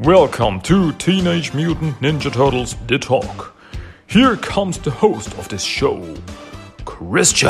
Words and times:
Welcome 0.00 0.60
to 0.60 0.92
Teenage 0.92 1.52
Mutant 1.54 1.98
Ninja 2.00 2.32
Turtles 2.32 2.76
The 2.86 3.00
Talk. 3.00 3.56
Here 4.06 4.36
comes 4.36 4.78
the 4.78 4.92
host 4.92 5.36
of 5.36 5.48
this 5.48 5.64
show, 5.64 6.14
Christian. 6.84 7.48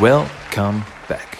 Welcome 0.00 0.82
back. 1.08 1.38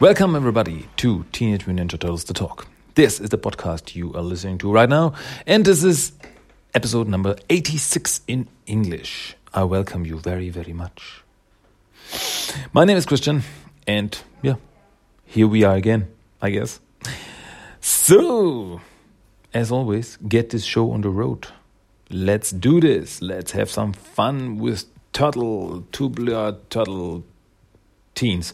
Welcome, 0.00 0.34
everybody, 0.34 0.88
to 0.96 1.26
Teenage 1.32 1.66
Mutant 1.66 1.90
Ninja 1.90 2.00
Turtles 2.00 2.24
The 2.24 2.32
Talk. 2.32 2.66
This 2.94 3.20
is 3.20 3.28
the 3.28 3.36
podcast 3.36 3.94
you 3.94 4.14
are 4.14 4.22
listening 4.22 4.56
to 4.58 4.72
right 4.72 4.88
now, 4.88 5.12
and 5.46 5.66
this 5.66 5.84
is 5.84 6.12
episode 6.72 7.06
number 7.06 7.36
86 7.50 8.22
in 8.26 8.48
English. 8.66 9.36
I 9.52 9.64
welcome 9.64 10.04
you 10.04 10.18
very, 10.18 10.50
very 10.50 10.74
much. 10.74 11.22
My 12.72 12.84
name 12.84 12.98
is 12.98 13.06
Christian, 13.06 13.42
and 13.86 14.16
yeah, 14.42 14.56
here 15.24 15.46
we 15.46 15.64
are 15.64 15.74
again, 15.74 16.08
I 16.42 16.50
guess. 16.50 16.80
So, 17.80 18.82
as 19.54 19.72
always, 19.72 20.18
get 20.28 20.50
this 20.50 20.64
show 20.64 20.92
on 20.92 21.00
the 21.00 21.08
road. 21.08 21.48
Let's 22.10 22.50
do 22.50 22.78
this. 22.80 23.22
Let's 23.22 23.52
have 23.52 23.70
some 23.70 23.94
fun 23.94 24.58
with 24.58 24.84
turtle, 25.14 25.84
tubular 25.92 26.56
turtle 26.68 27.24
teens. 28.14 28.52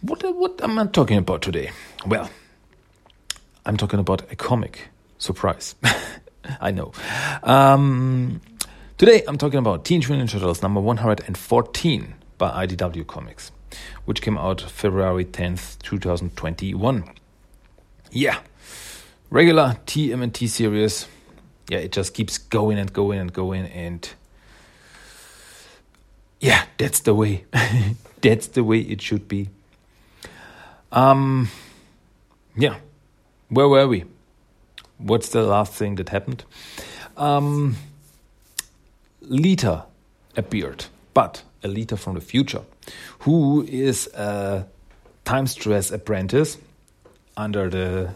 What, 0.00 0.22
what 0.36 0.62
am 0.62 0.78
I 0.78 0.86
talking 0.86 1.18
about 1.18 1.42
today? 1.42 1.70
Well, 2.06 2.30
I'm 3.66 3.76
talking 3.76 4.00
about 4.00 4.32
a 4.32 4.36
comic. 4.36 4.88
Surprise. 5.18 5.74
I 6.60 6.70
know. 6.70 6.92
Um, 7.42 8.40
today 9.02 9.24
I'm 9.26 9.36
talking 9.36 9.58
about 9.58 9.84
Teenage 9.84 10.08
Mutant 10.08 10.30
Ninja 10.30 10.34
Turtles 10.34 10.62
number 10.62 10.80
114 10.80 12.14
by 12.38 12.64
IDW 12.64 13.04
Comics, 13.04 13.50
which 14.04 14.22
came 14.22 14.38
out 14.38 14.60
February 14.60 15.24
10th, 15.24 15.82
2021. 15.82 17.10
Yeah, 18.12 18.38
regular 19.28 19.76
TMNT 19.86 20.48
series. 20.48 21.08
Yeah, 21.68 21.78
it 21.78 21.90
just 21.90 22.14
keeps 22.14 22.38
going 22.38 22.78
and 22.78 22.92
going 22.92 23.18
and 23.18 23.32
going 23.32 23.66
and 23.66 24.08
yeah, 26.38 26.66
that's 26.78 27.00
the 27.00 27.12
way. 27.12 27.44
that's 28.20 28.46
the 28.46 28.62
way 28.62 28.78
it 28.78 29.02
should 29.02 29.26
be. 29.26 29.48
Um, 30.92 31.48
yeah, 32.56 32.76
where 33.48 33.66
were 33.66 33.88
we? 33.88 34.04
What's 34.98 35.30
the 35.30 35.42
last 35.42 35.72
thing 35.72 35.96
that 35.96 36.10
happened? 36.10 36.44
Um, 37.16 37.74
Lita 39.22 39.84
appeared, 40.36 40.86
but 41.14 41.42
a 41.62 41.68
Lita 41.68 41.96
from 41.96 42.14
the 42.14 42.20
future, 42.20 42.62
who 43.20 43.62
is 43.62 44.08
a 44.14 44.66
time 45.24 45.46
stress 45.46 45.90
apprentice 45.90 46.58
under 47.36 47.70
the 47.70 48.14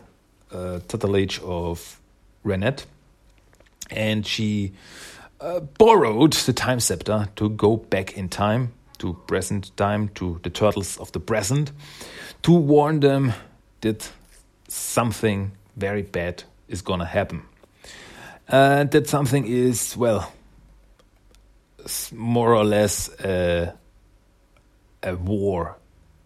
uh, 0.53 0.81
tutelage 0.89 1.41
of 1.41 2.01
Renet, 2.45 2.85
and 3.91 4.27
she 4.27 4.73
uh, 5.41 5.61
borrowed 5.61 6.33
the 6.33 6.53
time 6.53 6.81
scepter 6.81 7.29
to 7.37 7.49
go 7.51 7.77
back 7.77 8.17
in 8.17 8.29
time 8.29 8.73
to 8.99 9.15
present 9.27 9.77
time 9.77 10.09
to 10.15 10.41
the 10.43 10.51
turtles 10.51 10.97
of 10.99 11.13
the 11.13 11.21
present 11.21 11.73
to 12.43 12.53
warn 12.53 13.01
them 13.01 13.33
that 13.83 14.11
something 14.69 15.53
very 15.77 16.03
bad 16.03 16.43
is 16.69 16.83
gonna 16.83 17.05
happen. 17.05 17.43
Uh, 18.49 18.85
that 18.85 19.09
something 19.09 19.47
is 19.47 19.97
well, 19.97 20.33
more 22.13 22.55
or 22.55 22.65
less 22.65 23.09
a, 23.21 23.75
a 25.03 25.17
war, 25.17 25.77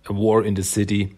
a 0.06 0.12
war 0.12 0.44
in 0.44 0.54
the 0.54 0.62
city, 0.62 1.14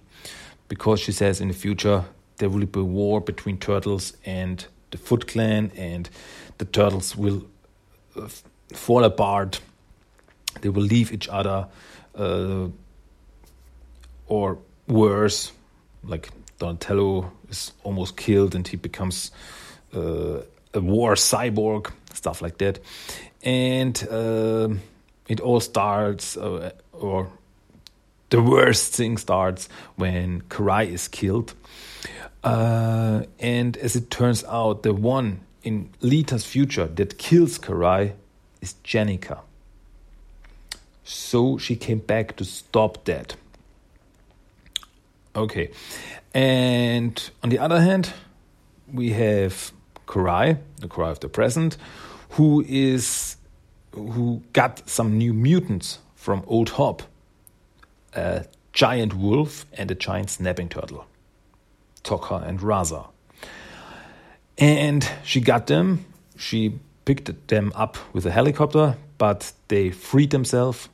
because 0.68 1.00
she 1.00 1.12
says 1.12 1.40
in 1.40 1.48
the 1.48 1.54
future 1.54 2.04
there 2.38 2.48
will 2.48 2.66
be 2.66 2.80
a 2.80 2.84
war 2.84 3.20
between 3.20 3.58
turtles 3.58 4.16
and 4.24 4.66
the 4.90 4.98
Foot 4.98 5.26
Clan, 5.28 5.70
and 5.76 6.08
the 6.58 6.64
turtles 6.64 7.16
will 7.16 7.46
uh, 8.16 8.28
fall 8.72 9.04
apart. 9.04 9.60
They 10.60 10.68
will 10.68 10.82
leave 10.82 11.12
each 11.12 11.28
other, 11.28 11.68
uh, 12.14 12.68
or 14.26 14.58
worse, 14.86 15.52
like 16.04 16.28
Donatello 16.58 17.32
is 17.48 17.72
almost 17.82 18.16
killed 18.16 18.54
and 18.54 18.66
he 18.66 18.76
becomes 18.76 19.30
uh, 19.94 20.40
a 20.74 20.80
war 20.80 21.14
cyborg, 21.14 21.90
stuff 22.14 22.42
like 22.42 22.58
that. 22.58 22.78
And 23.42 24.06
uh, 24.10 24.68
it 25.28 25.40
all 25.40 25.60
starts, 25.60 26.36
uh, 26.36 26.70
or 26.92 27.28
the 28.30 28.42
worst 28.42 28.94
thing 28.94 29.18
starts 29.18 29.68
when 29.96 30.42
Karai 30.42 30.88
is 30.92 31.08
killed. 31.08 31.54
Uh, 32.42 33.22
and 33.38 33.76
as 33.76 33.94
it 33.94 34.10
turns 34.10 34.44
out, 34.44 34.82
the 34.82 34.92
one 34.92 35.40
in 35.62 35.90
Lita's 36.00 36.44
future 36.44 36.86
that 36.86 37.18
kills 37.18 37.58
Karai 37.58 38.12
is 38.60 38.74
Jennika. 38.84 39.40
So 41.04 41.58
she 41.58 41.76
came 41.76 41.98
back 41.98 42.36
to 42.36 42.44
stop 42.44 43.04
that. 43.04 43.36
Okay. 45.34 45.70
And 46.34 47.30
on 47.42 47.50
the 47.50 47.58
other 47.58 47.80
hand, 47.80 48.12
we 48.92 49.10
have 49.10 49.72
Karai, 50.06 50.58
the 50.80 50.88
Karai 50.88 51.10
of 51.10 51.20
the 51.20 51.28
present, 51.28 51.76
who 52.30 52.64
is 52.66 53.36
who 53.92 54.42
got 54.52 54.88
some 54.88 55.18
new 55.18 55.34
mutants 55.34 55.98
from 56.14 56.42
Old 56.46 56.70
Hob, 56.70 57.02
a 58.14 58.46
giant 58.72 59.14
wolf 59.14 59.66
and 59.74 59.90
a 59.90 59.94
giant 59.94 60.30
snapping 60.30 60.68
turtle, 60.68 61.06
Tokka 62.02 62.46
and 62.46 62.60
Rahzar. 62.60 63.08
And 64.58 65.08
she 65.24 65.40
got 65.40 65.66
them. 65.66 66.04
She 66.36 66.78
picked 67.04 67.48
them 67.48 67.72
up 67.74 67.96
with 68.12 68.26
a 68.26 68.30
helicopter, 68.30 68.96
but 69.18 69.52
they 69.68 69.90
freed 69.90 70.30
themselves. 70.30 70.88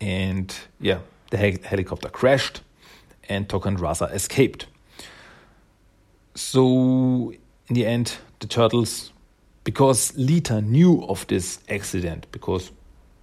And 0.00 0.54
yeah, 0.80 1.00
the 1.30 1.36
helicopter 1.36 2.08
crashed 2.08 2.62
and 3.28 3.48
Tokka 3.48 3.66
and 3.66 3.78
Rahzar 3.78 4.12
escaped. 4.12 4.66
So, 6.34 7.34
in 7.68 7.74
the 7.74 7.86
end, 7.86 8.16
the 8.40 8.46
turtles, 8.46 9.12
because 9.64 10.16
Lita 10.16 10.60
knew 10.60 11.04
of 11.04 11.26
this 11.26 11.60
accident, 11.68 12.26
because 12.32 12.70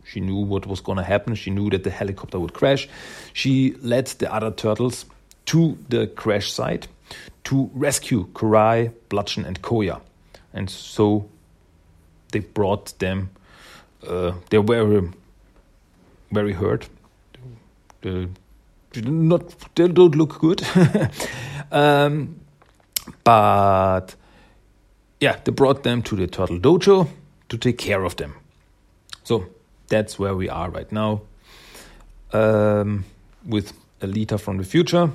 she 0.06 0.20
knew 0.20 0.38
what 0.38 0.66
was 0.66 0.82
going 0.82 0.98
to 0.98 1.04
happen, 1.04 1.36
she 1.36 1.52
knew 1.52 1.70
that 1.70 1.84
the 1.84 1.90
helicopter 1.90 2.40
would 2.40 2.54
crash, 2.54 2.88
she 3.34 3.76
led 3.82 4.08
the 4.08 4.34
other 4.34 4.52
turtles 4.52 5.06
to 5.46 5.78
the 5.90 6.08
crash 6.08 6.52
site 6.52 6.88
to 7.44 7.70
rescue 7.74 8.28
Karai, 8.34 8.92
Bludgeon, 9.10 9.46
and 9.46 9.62
Koya. 9.62 10.02
And 10.54 10.70
so 10.70 11.30
they 12.32 12.40
brought 12.40 12.98
them, 13.00 13.30
uh, 14.08 14.34
they 14.50 14.60
were 14.60 15.10
very 16.32 16.54
hurt. 16.54 16.88
The 18.02 18.30
not 18.96 19.76
they 19.76 19.88
don't 19.88 20.16
look 20.16 20.40
good. 20.40 20.66
um, 21.72 22.40
but 23.24 24.16
yeah, 25.19 25.38
they 25.44 25.52
brought 25.52 25.84
them 25.84 26.02
to 26.03 26.16
the 26.16 26.28
Turtle 26.28 26.59
Dojo 26.59 27.09
to 27.50 27.57
take 27.57 27.78
care 27.78 28.03
of 28.03 28.16
them. 28.16 28.35
So 29.24 29.46
that's 29.88 30.18
where 30.18 30.35
we 30.35 30.50
are 30.50 30.69
right 30.69 30.91
now. 30.91 31.22
Um, 32.31 33.06
with 33.46 33.74
Lita 34.02 34.38
from 34.38 34.57
the 34.57 34.63
future, 34.63 35.12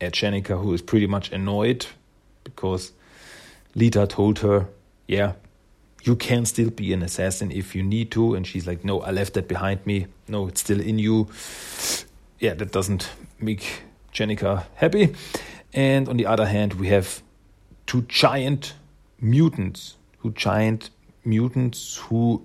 Ed 0.00 0.12
Jennika, 0.12 0.60
who 0.60 0.72
is 0.74 0.82
pretty 0.82 1.06
much 1.06 1.32
annoyed 1.32 1.86
because 2.44 2.92
Lita 3.74 4.06
told 4.06 4.40
her, 4.40 4.68
Yeah, 5.06 5.32
you 6.02 6.16
can 6.16 6.44
still 6.44 6.70
be 6.70 6.92
an 6.92 7.02
assassin 7.02 7.50
if 7.50 7.74
you 7.74 7.82
need 7.82 8.10
to. 8.12 8.34
And 8.34 8.46
she's 8.46 8.66
like, 8.66 8.84
No, 8.84 9.00
I 9.00 9.10
left 9.10 9.34
that 9.34 9.48
behind 9.48 9.84
me. 9.86 10.06
No, 10.28 10.48
it's 10.48 10.60
still 10.60 10.80
in 10.80 10.98
you 10.98 11.28
yeah, 12.42 12.54
that 12.54 12.72
doesn't 12.72 13.08
make 13.40 13.84
Jennika 14.12 14.64
happy. 14.74 15.14
And 15.72 16.08
on 16.08 16.16
the 16.16 16.26
other 16.26 16.44
hand, 16.44 16.74
we 16.74 16.88
have 16.88 17.22
two 17.86 18.02
giant 18.02 18.74
mutants, 19.22 19.96
who 20.18 20.32
giant 20.32 20.90
mutants 21.24 21.96
who 21.96 22.44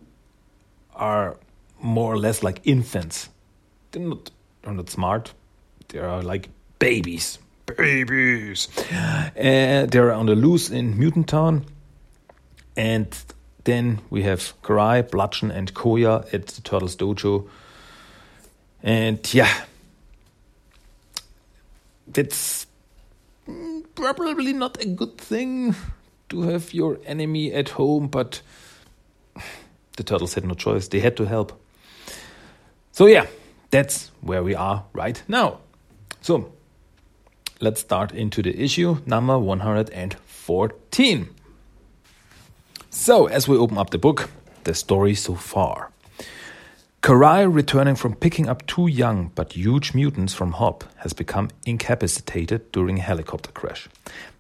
are 0.96 1.38
more 1.82 2.14
or 2.14 2.18
less 2.18 2.44
like 2.44 2.62
infants. 2.64 3.30
They're 3.92 4.04
not, 4.04 4.32
they're 4.62 4.74
not 4.74 4.90
smart. 4.90 5.34
They 5.90 6.00
are 6.00 6.22
like 6.22 6.50
babies, 6.80 7.40
babies. 7.78 8.68
Uh, 8.92 9.30
and 9.36 9.92
they're 9.92 10.12
on 10.12 10.28
the 10.28 10.36
loose 10.36 10.70
in 10.70 10.98
Mutant 10.98 11.28
Town. 11.28 11.66
And 12.76 13.08
then 13.64 14.00
we 14.10 14.24
have 14.24 14.54
Karai, 14.62 15.10
Bludgeon, 15.10 15.52
and 15.52 15.74
Koya 15.74 16.32
at 16.34 16.48
the 16.48 16.62
Turtles 16.62 16.96
Dojo. 16.96 17.48
And 18.84 19.34
yeah, 19.34 19.66
that's 22.08 22.68
probably 23.96 24.54
not 24.54 24.82
a 24.82 24.86
good 24.86 25.18
thing 25.18 25.76
to 26.30 26.42
have 26.42 26.74
your 26.74 27.00
enemy 27.06 27.54
at 27.54 27.70
home, 27.70 28.08
but 28.08 28.42
the 29.96 30.04
turtles 30.04 30.34
had 30.34 30.46
no 30.46 30.54
choice. 30.54 30.88
They 30.88 31.00
had 31.00 31.18
to 31.18 31.26
help. 31.26 31.60
So, 32.92 33.06
yeah, 33.06 33.28
that's 33.70 34.12
where 34.22 34.44
we 34.44 34.56
are 34.56 34.86
right 34.94 35.22
now. 35.28 35.60
So, 36.22 36.52
let's 37.60 37.82
start 37.82 38.12
into 38.12 38.42
the 38.42 38.58
issue 38.60 38.98
number 39.06 39.38
114. 39.38 41.30
So, 42.90 43.28
as 43.28 43.48
we 43.48 43.58
open 43.58 43.78
up 43.78 43.92
the 43.92 43.98
book, 43.98 44.30
the 44.64 44.74
story 44.74 45.14
so 45.16 45.36
far. 45.36 45.92
Karai, 47.02 47.48
returning 47.52 47.96
from 47.96 48.16
picking 48.16 48.50
up 48.50 48.66
two 48.66 48.88
young 48.88 49.32
but 49.36 49.54
huge 49.54 49.94
mutants 49.94 50.34
from 50.34 50.54
Hob, 50.54 50.84
has 50.98 51.14
become 51.14 51.50
incapacitated 51.66 52.72
during 52.72 53.00
a 53.00 53.02
helicopter 53.02 53.52
crash. 53.52 53.88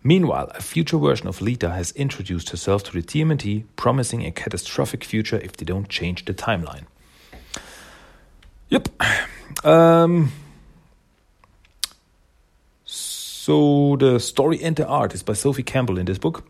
Meanwhile, 0.04 0.52
a 0.56 0.62
future 0.62 0.98
version 0.98 1.28
of 1.28 1.42
Lita 1.42 1.70
has 1.70 1.92
introduced 1.92 2.50
herself 2.50 2.84
to 2.86 2.92
the 2.92 3.02
TMNT, 3.02 3.66
promising 3.76 4.26
a 4.26 4.32
catastrophic 4.32 5.04
future 5.04 5.38
if 5.38 5.56
they 5.56 5.66
don't 5.66 5.88
change 5.88 6.26
the 6.26 6.34
timeline. 6.34 6.86
Yep. 8.70 8.90
Um, 9.64 10.32
so 12.84 13.96
the 13.98 14.20
story 14.20 14.62
and 14.62 14.76
the 14.76 14.86
art 14.86 15.16
is 15.16 15.24
by 15.24 15.34
Sophie 15.34 15.64
Campbell 15.64 15.98
in 15.98 16.06
this 16.06 16.20
book, 16.20 16.44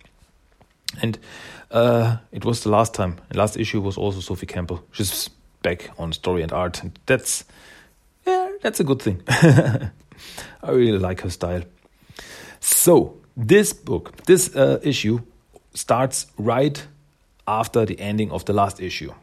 and 1.02 1.18
uh, 1.72 2.18
it 2.32 2.44
was 2.44 2.64
the 2.64 2.70
last 2.70 2.94
time. 2.94 3.18
The 3.30 3.38
last 3.38 3.56
issue 3.56 3.80
was 3.80 3.98
also 3.98 4.20
Sophie 4.20 4.46
Campbell. 4.46 4.84
She's 4.92 5.30
back 5.62 5.90
on 5.98 6.14
story 6.14 6.42
and 6.44 6.52
art, 6.52 6.82
and 6.84 6.98
that's 7.06 7.46
yeah, 8.26 8.50
that's 8.62 8.80
a 8.80 8.84
good 8.84 9.02
thing. 9.02 9.22
I 9.28 10.72
really 10.72 11.00
like 11.00 11.22
her 11.22 11.30
style. 11.30 11.64
So 12.60 13.18
this 13.36 13.74
book, 13.74 14.26
this 14.26 14.56
uh, 14.56 14.80
issue, 14.84 15.22
starts 15.74 16.28
right 16.38 16.86
after 17.48 17.86
the 17.86 18.00
ending 18.00 18.32
of 18.32 18.46
the 18.46 18.54
last 18.54 18.82
issue, 18.82 19.14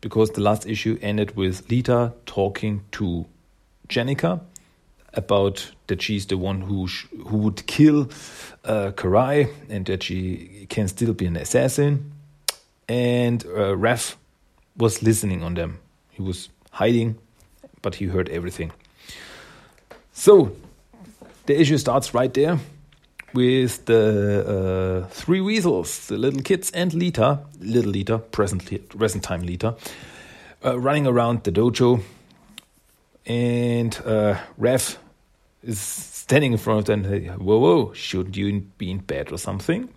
because 0.00 0.30
the 0.30 0.40
last 0.40 0.66
issue 0.66 0.98
ended 1.00 1.36
with 1.36 1.70
Lita 1.70 2.12
talking 2.26 2.82
to 2.92 3.26
Jennika 3.88 4.40
about 5.14 5.70
that 5.88 6.02
she's 6.02 6.26
the 6.26 6.38
one 6.38 6.60
who 6.60 6.86
who 7.26 7.38
would 7.38 7.66
kill 7.66 8.10
uh, 8.64 8.92
Karai 8.92 9.48
and 9.68 9.86
that 9.86 10.02
she 10.02 10.66
can 10.68 10.88
still 10.88 11.12
be 11.12 11.26
an 11.26 11.36
assassin. 11.36 12.12
And 12.88 13.44
uh, 13.46 13.76
was 14.80 15.02
listening 15.02 15.42
on 15.42 15.54
them. 15.54 15.78
He 16.10 16.22
was 16.22 16.48
hiding, 16.70 17.16
but 17.82 17.96
he 17.96 18.06
heard 18.06 18.28
everything. 18.28 18.72
So 20.12 20.52
the 21.46 21.60
issue 21.60 21.78
starts 21.78 22.14
right 22.14 22.32
there 22.32 22.58
with 23.32 23.86
the 23.86 25.04
uh, 25.06 25.08
three 25.08 25.40
weasels, 25.40 26.06
the 26.08 26.16
little 26.16 26.42
kids 26.42 26.70
and 26.72 26.92
Lita, 26.94 27.40
little 27.60 27.92
Lita, 27.92 28.18
presently 28.18 28.78
present 28.78 29.22
time 29.22 29.42
Lita, 29.42 29.76
uh, 30.64 30.78
running 30.78 31.06
around 31.06 31.44
the 31.44 31.52
dojo 31.52 32.02
and 33.26 33.96
uh, 34.04 34.36
Raph 34.58 34.96
is 35.62 35.78
standing 35.78 36.52
in 36.52 36.58
front 36.58 36.80
of 36.80 36.84
them. 36.86 37.04
Whoa, 37.38 37.58
whoa, 37.58 37.92
Shouldn't 37.92 38.36
you 38.36 38.60
be 38.78 38.90
in 38.90 38.98
bed 38.98 39.30
or 39.30 39.38
something? 39.38 39.88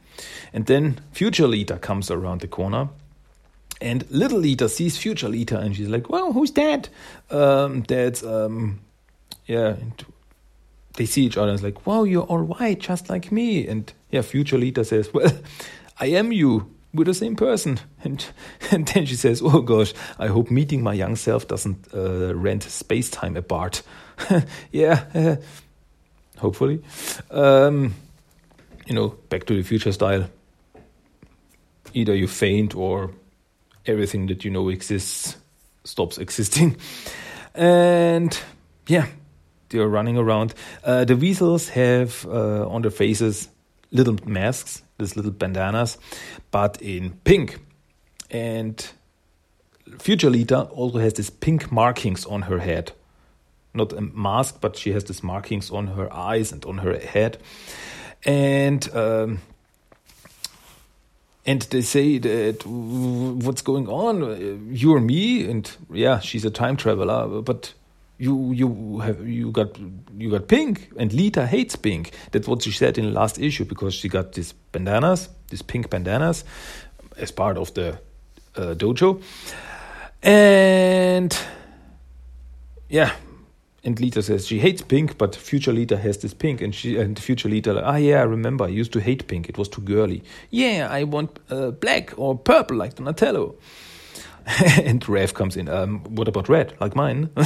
And 0.51 0.65
then 0.67 0.99
future 1.11 1.47
Lita 1.47 1.77
comes 1.77 2.11
around 2.11 2.41
the 2.41 2.47
corner. 2.47 2.89
And 3.83 4.09
little 4.09 4.39
Lita 4.39 4.69
sees 4.69 4.97
future 4.97 5.27
Lita 5.27 5.59
and 5.59 5.75
she's 5.75 5.89
like, 5.89 6.09
well, 6.09 6.31
who's 6.31 6.51
that? 6.51 6.87
Um, 7.29 7.81
that's, 7.81 8.23
um, 8.23 8.79
yeah. 9.45 9.75
And 9.75 10.05
they 10.95 11.05
see 11.05 11.25
each 11.25 11.37
other 11.37 11.49
and 11.49 11.55
it's 11.55 11.63
like, 11.63 11.85
wow, 11.85 12.03
you're 12.03 12.23
all 12.23 12.43
white, 12.43 12.79
just 12.79 13.09
like 13.09 13.31
me. 13.31 13.67
And 13.67 13.91
yeah, 14.09 14.21
future 14.21 14.57
Lita 14.57 14.85
says, 14.85 15.13
well, 15.13 15.31
I 15.99 16.07
am 16.07 16.31
you 16.31 16.73
we're 16.93 17.05
the 17.05 17.13
same 17.13 17.35
person. 17.35 17.79
And, 18.05 18.25
and 18.69 18.85
then 18.89 19.05
she 19.05 19.15
says, 19.15 19.41
Oh 19.41 19.61
gosh, 19.61 19.93
I 20.19 20.27
hope 20.27 20.51
meeting 20.51 20.83
my 20.83 20.93
young 20.93 21.15
self 21.15 21.47
doesn't 21.47 21.87
uh, 21.93 22.35
rent 22.35 22.63
space 22.63 23.09
time 23.09 23.37
apart. 23.37 23.81
yeah, 24.73 25.05
uh, 25.15 25.35
hopefully. 26.37 26.83
Um, 27.31 27.95
you 28.85 28.93
know, 28.93 29.15
back 29.29 29.45
to 29.45 29.55
the 29.55 29.63
future 29.63 29.93
style. 29.93 30.29
Either 31.93 32.13
you 32.13 32.27
faint 32.27 32.75
or 32.75 33.11
everything 33.85 34.27
that 34.27 34.43
you 34.43 34.51
know 34.51 34.69
exists 34.69 35.37
stops 35.83 36.17
existing. 36.17 36.77
And 37.55 38.37
yeah, 38.87 39.07
they're 39.69 39.87
running 39.87 40.17
around. 40.17 40.53
Uh, 40.83 41.05
the 41.05 41.15
weasels 41.15 41.69
have 41.69 42.25
uh, 42.25 42.67
on 42.67 42.81
their 42.81 42.91
faces 42.91 43.49
little 43.91 44.17
masks 44.25 44.81
these 44.97 45.15
little 45.15 45.31
bandanas, 45.31 45.97
but 46.51 46.81
in 46.81 47.11
pink. 47.23 47.59
And 48.29 48.85
Future 49.99 50.29
Lita 50.29 50.61
also 50.63 50.99
has 50.99 51.13
these 51.13 51.29
pink 51.29 51.71
markings 51.71 52.25
on 52.25 52.43
her 52.43 52.59
head. 52.59 52.91
Not 53.73 53.93
a 53.93 54.01
mask, 54.01 54.59
but 54.61 54.77
she 54.77 54.91
has 54.91 55.05
these 55.05 55.23
markings 55.23 55.71
on 55.71 55.87
her 55.87 56.11
eyes 56.11 56.51
and 56.51 56.63
on 56.65 56.79
her 56.79 56.97
head. 56.97 57.37
And 58.23 58.87
um, 58.95 59.39
and 61.45 61.61
they 61.63 61.81
say 61.81 62.17
that 62.19 62.65
what's 62.65 63.61
going 63.61 63.87
on? 63.87 64.73
You 64.73 64.95
or 64.95 65.01
me? 65.01 65.49
And 65.49 65.69
yeah, 65.91 66.19
she's 66.19 66.45
a 66.45 66.49
time 66.51 66.77
traveler, 66.77 67.41
but 67.41 67.73
you 68.17 68.51
you 68.53 68.99
have 68.99 69.27
you 69.27 69.51
got 69.51 69.77
you 70.17 70.31
got 70.31 70.47
pink 70.47 70.89
and 70.97 71.11
Lita 71.11 71.45
hates 71.45 71.75
pink. 71.75 72.11
That's 72.31 72.47
what 72.47 72.61
she 72.61 72.71
said 72.71 72.97
in 72.97 73.05
the 73.05 73.11
last 73.11 73.39
issue 73.39 73.65
because 73.65 73.93
she 73.93 74.07
got 74.07 74.33
these 74.33 74.53
bandanas, 74.71 75.29
these 75.49 75.61
pink 75.61 75.89
bandanas, 75.89 76.45
as 77.17 77.31
part 77.31 77.57
of 77.57 77.73
the 77.73 77.99
uh, 78.55 78.75
dojo, 78.75 79.21
and 80.21 81.37
yeah. 82.89 83.11
And 83.85 83.99
Lita 83.99 84.21
says 84.21 84.47
she 84.47 84.59
hates 84.59 84.81
pink, 84.81 85.17
but 85.17 85.35
future 85.35 85.73
Lita 85.73 85.97
has 85.97 86.17
this 86.19 86.33
pink, 86.33 86.61
and 86.61 86.73
she 86.73 86.97
and 86.97 87.19
future 87.19 87.49
Lita 87.49 87.73
like, 87.73 87.83
ah 87.85 87.97
yeah, 87.97 88.21
I 88.21 88.23
remember 88.23 88.63
I 88.63 88.69
used 88.69 88.93
to 88.93 89.01
hate 89.01 89.27
pink. 89.27 89.49
It 89.49 89.57
was 89.57 89.67
too 89.67 89.81
girly. 89.81 90.23
Yeah, 90.51 90.87
I 90.89 91.03
want 91.03 91.39
uh, 91.49 91.71
black 91.71 92.17
or 92.17 92.37
purple 92.37 92.77
like 92.77 92.95
Donatello. 92.95 93.55
and 94.83 95.01
Raph 95.01 95.33
comes 95.33 95.57
in. 95.57 95.69
Um, 95.69 96.03
what 96.15 96.27
about 96.27 96.49
red, 96.49 96.73
like 96.79 96.95
mine? 96.95 97.29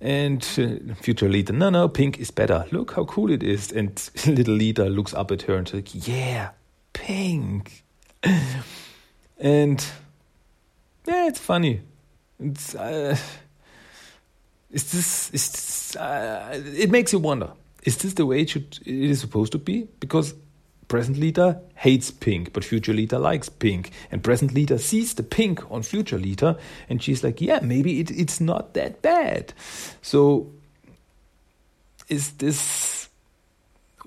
And 0.00 0.42
uh, 0.58 0.94
future 0.94 1.28
Lita, 1.28 1.52
no, 1.52 1.70
no, 1.70 1.88
pink 1.88 2.18
is 2.18 2.30
better. 2.30 2.66
Look 2.70 2.92
how 2.92 3.04
cool 3.06 3.30
it 3.30 3.42
is. 3.42 3.72
And 3.72 4.10
little 4.26 4.54
Lita 4.54 4.84
looks 4.84 5.14
up 5.14 5.30
at 5.30 5.42
her 5.42 5.56
and 5.56 5.66
says, 5.66 5.76
like, 5.76 6.06
yeah, 6.06 6.50
pink. 6.92 7.82
and 8.22 9.84
yeah, 11.06 11.26
it's 11.26 11.40
funny. 11.40 11.80
It's, 12.38 12.74
uh, 12.74 13.16
is 14.76 14.92
this, 14.92 15.30
is 15.30 15.50
this, 15.50 15.96
uh, 15.96 16.62
it 16.76 16.90
makes 16.90 17.12
you 17.12 17.18
wonder, 17.18 17.50
is 17.82 17.96
this 17.96 18.12
the 18.14 18.26
way 18.26 18.42
it, 18.42 18.50
should, 18.50 18.78
it 18.84 19.10
is 19.10 19.20
supposed 19.20 19.52
to 19.52 19.58
be? 19.58 19.88
Because 20.00 20.34
Present 20.88 21.18
Lita 21.18 21.60
hates 21.74 22.10
pink, 22.12 22.52
but 22.52 22.62
future 22.62 22.92
Lita 22.92 23.18
likes 23.18 23.48
pink. 23.48 23.90
And 24.12 24.22
present 24.22 24.52
Lita 24.52 24.78
sees 24.78 25.14
the 25.14 25.24
pink 25.24 25.68
on 25.70 25.82
future 25.82 26.18
Lita, 26.18 26.58
and 26.88 27.02
she's 27.02 27.24
like, 27.24 27.40
yeah, 27.40 27.58
maybe 27.60 27.98
it, 28.00 28.10
it's 28.12 28.40
not 28.40 28.74
that 28.74 29.02
bad. 29.02 29.52
So, 30.02 30.52
is 32.08 32.32
this. 32.32 33.08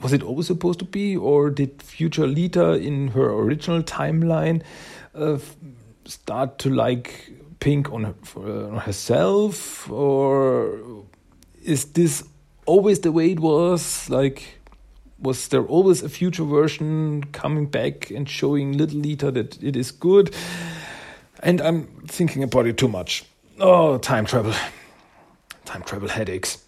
Was 0.02 0.14
it 0.14 0.24
always 0.24 0.48
supposed 0.48 0.80
to 0.80 0.86
be, 0.86 1.18
or 1.18 1.50
did 1.50 1.82
future 1.82 2.28
Lita 2.28 2.74
in 2.74 3.10
her 3.10 3.30
original 3.30 3.84
timeline 3.84 4.64
uh, 5.14 5.40
start 6.06 6.60
to 6.60 6.70
like 6.70 7.34
pink 7.60 7.92
on, 7.92 8.16
on 8.36 8.78
herself? 8.78 9.90
Or 9.90 10.80
is 11.64 11.86
this 11.86 12.24
always 12.66 13.00
the 13.00 13.12
way 13.12 13.32
it 13.32 13.40
was? 13.40 14.10
Like 14.10 14.60
was 15.22 15.48
there 15.50 15.64
always 15.64 16.02
a 16.02 16.10
future 16.10 16.44
version 16.44 17.24
coming 17.32 17.66
back 17.66 18.10
and 18.10 18.30
showing 18.30 18.78
little 18.78 19.00
Lita 19.00 19.32
that 19.32 19.62
it 19.62 19.76
is 19.76 19.92
good? 19.92 20.34
And 21.42 21.62
I'm 21.62 21.88
thinking 22.08 22.44
about 22.44 22.68
it 22.68 22.78
too 22.78 22.88
much. 22.88 23.26
Oh, 23.60 23.98
time 23.98 24.26
travel. 24.26 24.54
Time 25.66 25.84
travel 25.84 26.08
headaches. 26.08 26.64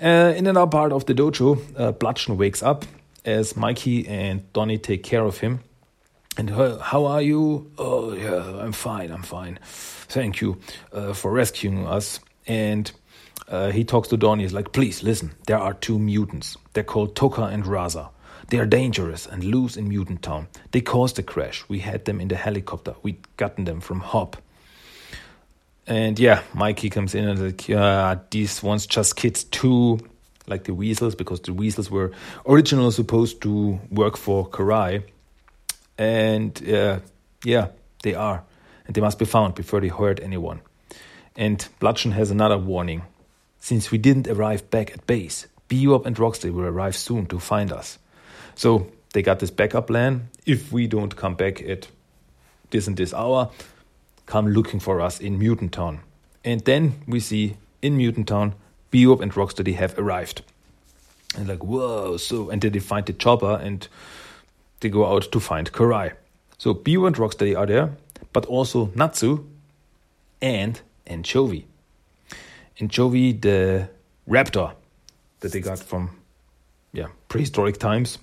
Uh, 0.00 0.32
in 0.36 0.46
another 0.46 0.70
part 0.70 0.92
of 0.92 1.06
the 1.06 1.14
dojo, 1.14 1.60
uh, 1.76 1.92
Bludgeon 1.92 2.36
wakes 2.36 2.62
up 2.62 2.84
as 3.24 3.56
Mikey 3.56 4.08
and 4.08 4.52
Donnie 4.52 4.78
take 4.78 5.02
care 5.02 5.24
of 5.24 5.38
him. 5.38 5.60
And 6.38 6.50
uh, 6.50 6.78
how 6.78 7.04
are 7.04 7.20
you? 7.20 7.70
Oh, 7.76 8.14
yeah, 8.14 8.58
I'm 8.60 8.72
fine, 8.72 9.10
I'm 9.10 9.22
fine. 9.22 9.58
Thank 9.62 10.40
you 10.40 10.58
uh, 10.92 11.12
for 11.12 11.30
rescuing 11.30 11.86
us. 11.86 12.20
And 12.46 12.90
uh, 13.48 13.70
he 13.70 13.84
talks 13.84 14.08
to 14.08 14.16
Donnie. 14.16 14.44
He's 14.44 14.54
like, 14.54 14.72
please 14.72 15.02
listen. 15.02 15.32
There 15.46 15.58
are 15.58 15.74
two 15.74 15.98
mutants. 15.98 16.56
They're 16.72 16.84
called 16.84 17.14
Tokka 17.14 17.52
and 17.52 17.64
Rahzar. 17.64 18.08
They 18.48 18.58
are 18.58 18.66
dangerous 18.66 19.26
and 19.26 19.44
loose 19.44 19.76
in 19.76 19.88
Mutant 19.88 20.22
Town. 20.22 20.48
They 20.72 20.80
caused 20.80 21.16
the 21.16 21.22
crash. 21.22 21.64
We 21.68 21.78
had 21.80 22.04
them 22.06 22.20
in 22.20 22.28
the 22.28 22.36
helicopter. 22.36 22.94
We'd 23.02 23.24
gotten 23.36 23.64
them 23.64 23.80
from 23.80 24.00
Hob. 24.00 24.36
And 25.86 26.18
yeah, 26.18 26.42
Mikey 26.54 26.90
comes 26.90 27.14
in 27.14 27.28
and 27.28 27.40
like, 27.40 27.68
yeah, 27.68 28.16
these 28.30 28.62
ones 28.62 28.86
just 28.86 29.16
kids 29.16 29.44
too, 29.44 29.98
like 30.46 30.64
the 30.64 30.74
weasels, 30.74 31.14
because 31.14 31.40
the 31.40 31.52
weasels 31.52 31.90
were 31.90 32.12
originally 32.46 32.90
supposed 32.90 33.40
to 33.42 33.80
work 33.90 34.16
for 34.16 34.48
Karai. 34.48 35.02
And 36.02 36.68
uh, 36.68 36.98
yeah, 37.44 37.68
they 38.02 38.14
are. 38.14 38.44
and 38.86 38.94
they 38.94 39.00
must 39.00 39.18
be 39.18 39.24
found 39.24 39.54
before 39.54 39.80
they 39.80 39.88
hurt 39.88 40.20
anyone. 40.20 40.60
And 41.36 41.66
Bludgeon 41.80 42.12
has 42.12 42.30
another 42.30 42.58
warning. 42.58 43.02
Since 43.58 43.90
we 43.90 43.98
didn't 43.98 44.28
arrive 44.28 44.68
back 44.70 44.92
at 44.92 45.06
base, 45.06 45.46
Bebop 45.68 46.04
and 46.04 46.16
Rocksteady 46.16 46.52
will 46.52 46.64
arrive 46.64 46.96
soon 46.96 47.26
to 47.26 47.38
find 47.38 47.72
us. 47.72 47.98
So 48.54 48.88
they 49.12 49.22
got 49.22 49.38
this 49.38 49.50
backup 49.50 49.86
plan. 49.86 50.28
If 50.44 50.72
we 50.72 50.86
don't 50.86 51.14
come 51.16 51.34
back 51.34 51.62
at 51.62 51.88
this 52.70 52.86
and 52.86 52.96
this 52.96 53.14
hour, 53.14 53.50
come 54.26 54.48
looking 54.48 54.80
for 54.80 55.00
us 55.00 55.20
in 55.20 55.38
Mutant 55.38 55.72
Town. 55.72 56.00
And 56.44 56.60
then 56.62 57.02
we 57.06 57.20
see 57.20 57.56
in 57.80 57.96
Mutant 57.96 58.28
Town, 58.28 58.54
Bebop 58.90 59.20
and 59.20 59.32
Rocksteady 59.32 59.74
have 59.76 59.98
arrived. 59.98 60.42
And 61.36 61.48
like, 61.48 61.64
whoa, 61.64 62.18
so, 62.18 62.50
and 62.50 62.60
then 62.60 62.72
they 62.72 62.80
find 62.80 63.06
the 63.06 63.14
chopper 63.14 63.58
and 63.62 63.88
they 64.82 64.90
go 64.90 65.06
out 65.06 65.32
to 65.32 65.40
find 65.40 65.72
Karai. 65.72 66.12
So 66.58 66.74
Bebop 66.74 67.06
and 67.08 67.16
Rocksteady 67.16 67.56
are 67.58 67.66
there, 67.66 67.96
but 68.32 68.44
also 68.46 68.90
Natsu 68.94 69.46
and 70.40 70.80
Anchovy. 71.06 71.66
Anchovy, 72.78 73.32
the 73.32 73.88
raptor 74.28 74.74
that 75.40 75.52
they 75.52 75.60
got 75.60 75.78
from 75.78 76.10
yeah 76.92 77.08
prehistoric 77.28 77.78
times. 77.78 78.18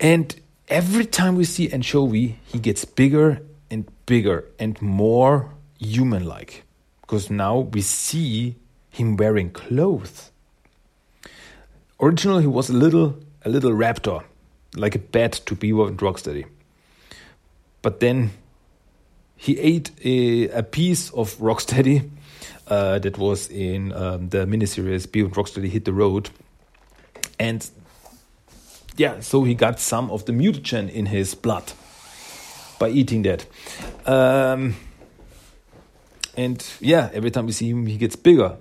And 0.00 0.34
every 0.68 1.04
time 1.04 1.36
we 1.36 1.44
see 1.44 1.70
Anchovy, 1.70 2.38
he 2.46 2.58
gets 2.58 2.84
bigger 2.84 3.42
and 3.70 3.84
bigger 4.06 4.44
and 4.58 4.80
more 4.82 5.50
human 5.78 6.24
like. 6.24 6.64
Because 7.00 7.30
now 7.30 7.58
we 7.58 7.80
see 7.80 8.56
him 8.90 9.16
wearing 9.16 9.50
clothes. 9.50 10.30
Originally 12.00 12.42
he 12.42 12.48
was 12.48 12.70
a 12.70 12.72
little 12.72 13.18
a 13.44 13.48
little 13.48 13.72
raptor, 13.72 14.24
like 14.76 14.94
a 14.94 14.98
bat 14.98 15.32
to 15.46 15.56
Bebop 15.56 15.88
and 15.88 15.98
Rocksteady. 15.98 16.46
But 17.82 18.00
then 18.00 18.30
he 19.36 19.58
ate 19.58 19.90
a, 20.04 20.48
a 20.58 20.62
piece 20.62 21.10
of 21.10 21.36
Rocksteady 21.38 22.10
uh, 22.68 22.98
that 22.98 23.18
was 23.18 23.48
in 23.48 23.92
um, 23.92 24.28
the 24.30 24.46
miniseries 24.46 25.06
Bebop 25.06 25.26
and 25.26 25.34
Rocksteady 25.34 25.68
Hit 25.68 25.84
the 25.84 25.92
Road. 25.92 26.30
And 27.38 27.68
yeah, 28.96 29.20
so 29.20 29.44
he 29.44 29.54
got 29.54 29.80
some 29.80 30.10
of 30.10 30.24
the 30.24 30.32
mutagen 30.32 30.90
in 30.90 31.06
his 31.06 31.34
blood 31.34 31.72
by 32.78 32.88
eating 32.88 33.22
that. 33.22 33.46
Um, 34.06 34.76
and 36.36 36.64
yeah, 36.80 37.10
every 37.12 37.30
time 37.30 37.46
we 37.46 37.52
see 37.52 37.70
him, 37.70 37.86
he 37.86 37.96
gets 37.96 38.16
bigger. 38.16 38.56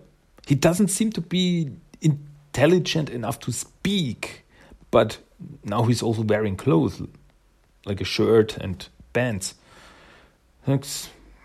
He 0.47 0.55
doesn't 0.55 0.89
seem 0.89 1.11
to 1.11 1.21
be 1.21 1.71
intelligent 2.01 3.09
enough 3.09 3.39
to 3.41 3.51
speak, 3.51 4.45
but 4.91 5.17
now 5.63 5.83
he's 5.83 6.01
also 6.01 6.21
wearing 6.21 6.55
clothes, 6.55 7.01
like 7.85 8.01
a 8.01 8.05
shirt 8.05 8.57
and 8.57 8.87
pants. 9.13 9.55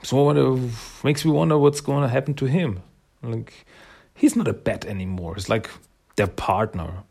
So 0.03 0.31
it 0.31 0.71
makes 1.05 1.25
me 1.25 1.31
wonder 1.31 1.59
what's 1.59 1.81
going 1.81 2.03
to 2.03 2.09
happen 2.09 2.35
to 2.35 2.47
him. 2.47 2.83
Like, 3.23 3.67
he's 4.15 4.37
not 4.37 4.49
a 4.49 4.53
bat 4.53 4.85
anymore. 4.85 5.37
It's 5.37 5.49
like 5.49 5.71
their 6.17 6.29
partner. 6.29 7.05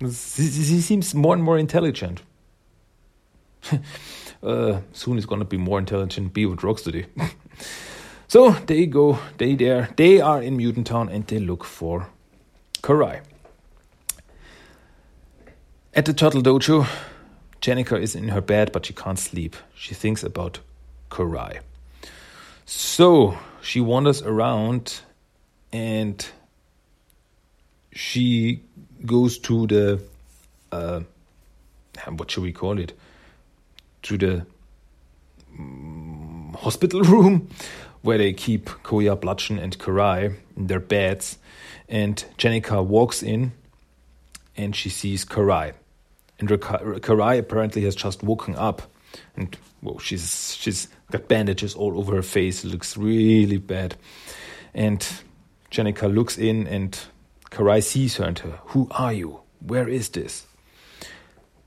He 0.00 0.08
seems 0.80 1.14
more 1.14 1.34
and 1.34 1.42
more 1.42 1.58
intelligent. 1.58 2.22
uh, 4.42 4.80
soon 4.92 5.16
he's 5.16 5.26
gonna 5.26 5.44
be 5.44 5.58
more 5.58 5.78
intelligent. 5.78 6.32
Be 6.32 6.46
with 6.46 6.60
Rocksteady. 6.60 7.06
so 8.28 8.52
they 8.52 8.86
go. 8.86 9.18
They 9.36 9.54
there. 9.54 9.90
They 9.96 10.20
are 10.20 10.42
in 10.42 10.56
Mutant 10.56 10.86
Town 10.86 11.10
and 11.10 11.26
they 11.26 11.38
look 11.38 11.64
for 11.64 12.08
Karai. 12.82 13.20
At 15.92 16.04
the 16.04 16.14
Turtle 16.14 16.40
Dojo, 16.40 16.86
Jennika 17.60 18.00
is 18.00 18.14
in 18.14 18.28
her 18.28 18.40
bed, 18.40 18.70
but 18.70 18.86
she 18.86 18.92
can't 18.92 19.18
sleep. 19.18 19.56
She 19.74 19.92
thinks 19.92 20.22
about 20.22 20.60
Karai. 21.10 21.58
So 22.64 23.36
she 23.60 23.80
wanders 23.80 24.22
around 24.22 25.00
and 25.72 26.24
she 27.92 28.62
goes 29.04 29.36
to 29.38 29.66
the 29.66 30.00
uh, 30.70 31.00
what 32.06 32.30
should 32.30 32.44
we 32.44 32.52
call 32.52 32.78
it 32.78 32.96
to 34.02 34.16
the 34.16 34.46
um, 35.58 36.56
hospital 36.56 37.02
room 37.14 37.50
where 38.02 38.18
they 38.18 38.32
keep 38.32 38.66
Koya, 38.84 39.20
Bludgeon, 39.20 39.58
and 39.58 39.76
Karai 39.76 40.36
in 40.56 40.68
their 40.68 40.78
beds. 40.78 41.38
And 41.88 42.24
Jennika 42.38 42.86
walks 42.86 43.24
in 43.24 43.50
and 44.56 44.76
she 44.76 44.88
sees 44.88 45.24
Karai. 45.24 45.72
And 46.40 46.48
Karai 46.48 47.38
apparently 47.38 47.82
has 47.82 47.94
just 47.94 48.22
woken 48.22 48.56
up. 48.56 48.82
And 49.36 49.56
well, 49.82 49.98
she's 49.98 50.54
she's 50.54 50.88
got 51.10 51.28
bandages 51.28 51.74
all 51.74 51.98
over 51.98 52.14
her 52.16 52.22
face. 52.22 52.64
It 52.64 52.68
looks 52.68 52.96
really 52.96 53.58
bad. 53.58 53.96
And 54.74 55.06
Jennika 55.70 56.12
looks 56.12 56.38
in 56.38 56.66
and 56.66 56.98
Karai 57.50 57.82
sees 57.82 58.16
her 58.16 58.24
and 58.24 58.38
her. 58.40 58.60
Who 58.66 58.88
are 58.92 59.12
you? 59.12 59.40
Where 59.60 59.88
is 59.88 60.08
this? 60.08 60.46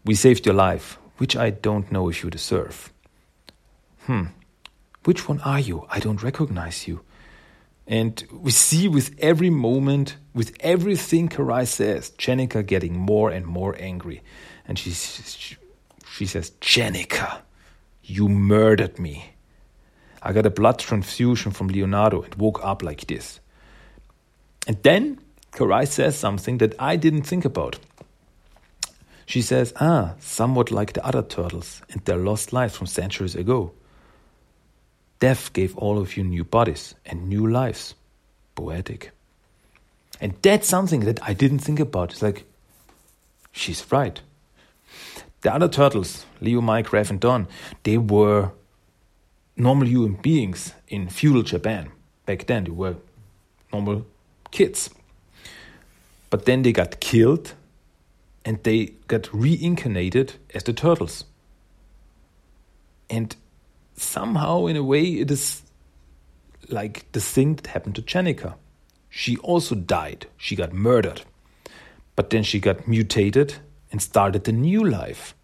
We 0.06 0.15
saved 0.15 0.46
your 0.46 0.56
life, 0.56 0.98
which 1.18 1.36
I 1.36 1.51
don't 1.51 1.92
know 1.92 2.10
if 2.10 2.24
you 2.24 2.30
deserve. 2.30 2.92
Hmm. 4.01 4.25
Which 5.03 5.27
one 5.27 5.42
are 5.42 5.60
you? 5.60 5.86
I 5.89 6.00
don't 6.00 6.24
recognize 6.24 6.88
you. 6.88 7.01
And 7.86 8.24
we 8.32 8.51
see 8.51 8.88
with 8.88 9.13
every 9.20 9.50
moment, 9.50 10.15
with 10.34 10.56
everything 10.62 11.27
Karai 11.27 11.68
says, 11.68 12.12
Jennika 12.18 12.65
getting 12.65 12.98
more 12.98 13.30
and 13.30 13.46
more 13.46 13.75
angry. 13.77 14.24
And 14.65 14.79
she, 14.79 14.91
she, 14.91 15.58
she 16.12 16.25
says, 16.25 16.51
Jennika, 16.62 17.41
you 18.03 18.29
murdered 18.29 19.00
me. 19.00 19.34
I 20.22 20.32
got 20.32 20.46
a 20.46 20.50
blood 20.50 20.79
transfusion 20.79 21.51
from 21.51 21.67
Leonardo 21.67 22.22
and 22.22 22.34
woke 22.36 22.63
up 22.63 22.82
like 22.82 23.08
this. 23.08 23.39
And 24.65 24.82
then 24.84 25.20
Karai 25.51 25.88
says 25.88 26.17
something 26.17 26.60
that 26.60 26.75
I 26.79 26.96
didn't 26.96 27.24
think 27.24 27.46
about. 27.46 27.77
She 29.25 29.41
says, 29.41 29.74
Ah, 29.79 30.13
somewhat 30.20 30.72
like 30.72 30.93
the 30.93 31.05
other 31.05 31.22
turtles 31.22 31.82
and 31.89 32.03
their 32.05 32.17
lost 32.17 32.53
lives 32.53 32.75
from 32.75 32.88
centuries 32.88 33.36
ago. 33.36 33.74
Death 35.20 35.53
gave 35.53 35.77
all 35.77 35.98
of 36.00 36.17
you 36.17 36.24
new 36.24 36.43
bodies 36.43 36.96
and 37.05 37.29
new 37.29 37.48
lives. 37.48 37.96
Poetic. 38.55 39.12
And 40.20 40.34
that's 40.41 40.67
something 40.67 41.01
that 41.01 41.22
I 41.24 41.34
didn't 41.34 41.60
think 41.60 41.79
about. 41.79 42.12
It's 42.12 42.22
like, 42.22 42.46
she's 43.51 43.86
right. 43.91 44.22
The 45.41 45.53
other 45.53 45.67
turtles, 45.67 46.25
Leo, 46.39 46.62
Mike, 46.62 46.88
Raph, 46.88 47.09
and 47.09 47.19
Don, 47.19 47.47
they 47.83 47.97
were 47.97 48.51
normal 49.57 49.88
human 49.88 50.13
beings 50.21 50.73
in 50.88 51.09
feudal 51.09 51.43
Japan. 51.43 51.91
Back 52.25 52.47
then, 52.47 52.63
they 52.63 52.71
were 52.71 52.95
normal 53.71 54.05
kids. 54.51 54.89
But 56.29 56.45
then 56.45 56.62
they 56.62 56.71
got 56.71 57.00
killed 57.00 57.53
and 58.45 58.63
they 58.63 58.93
got 59.07 59.33
reincarnated 59.33 60.33
as 60.53 60.63
the 60.63 60.73
turtles. 60.73 61.25
And 63.09 63.35
somehow, 63.95 64.65
in 64.65 64.75
a 64.75 64.83
way, 64.83 65.03
it 65.03 65.29
is 65.29 65.62
like 66.69 67.12
the 67.12 67.19
thing 67.19 67.55
that 67.55 67.67
happened 67.67 67.95
to 67.95 68.01
Jennika. 68.01 68.55
She 69.09 69.38
also 69.38 69.75
died, 69.75 70.27
she 70.38 70.55
got 70.55 70.73
murdered. 70.73 71.21
But 72.15 72.29
then 72.29 72.43
she 72.43 72.59
got 72.59 72.88
mutated 72.88 73.55
and 73.93 74.01
started 74.01 74.45
a 74.50 74.51
new 74.51 74.83
life. 74.83 75.35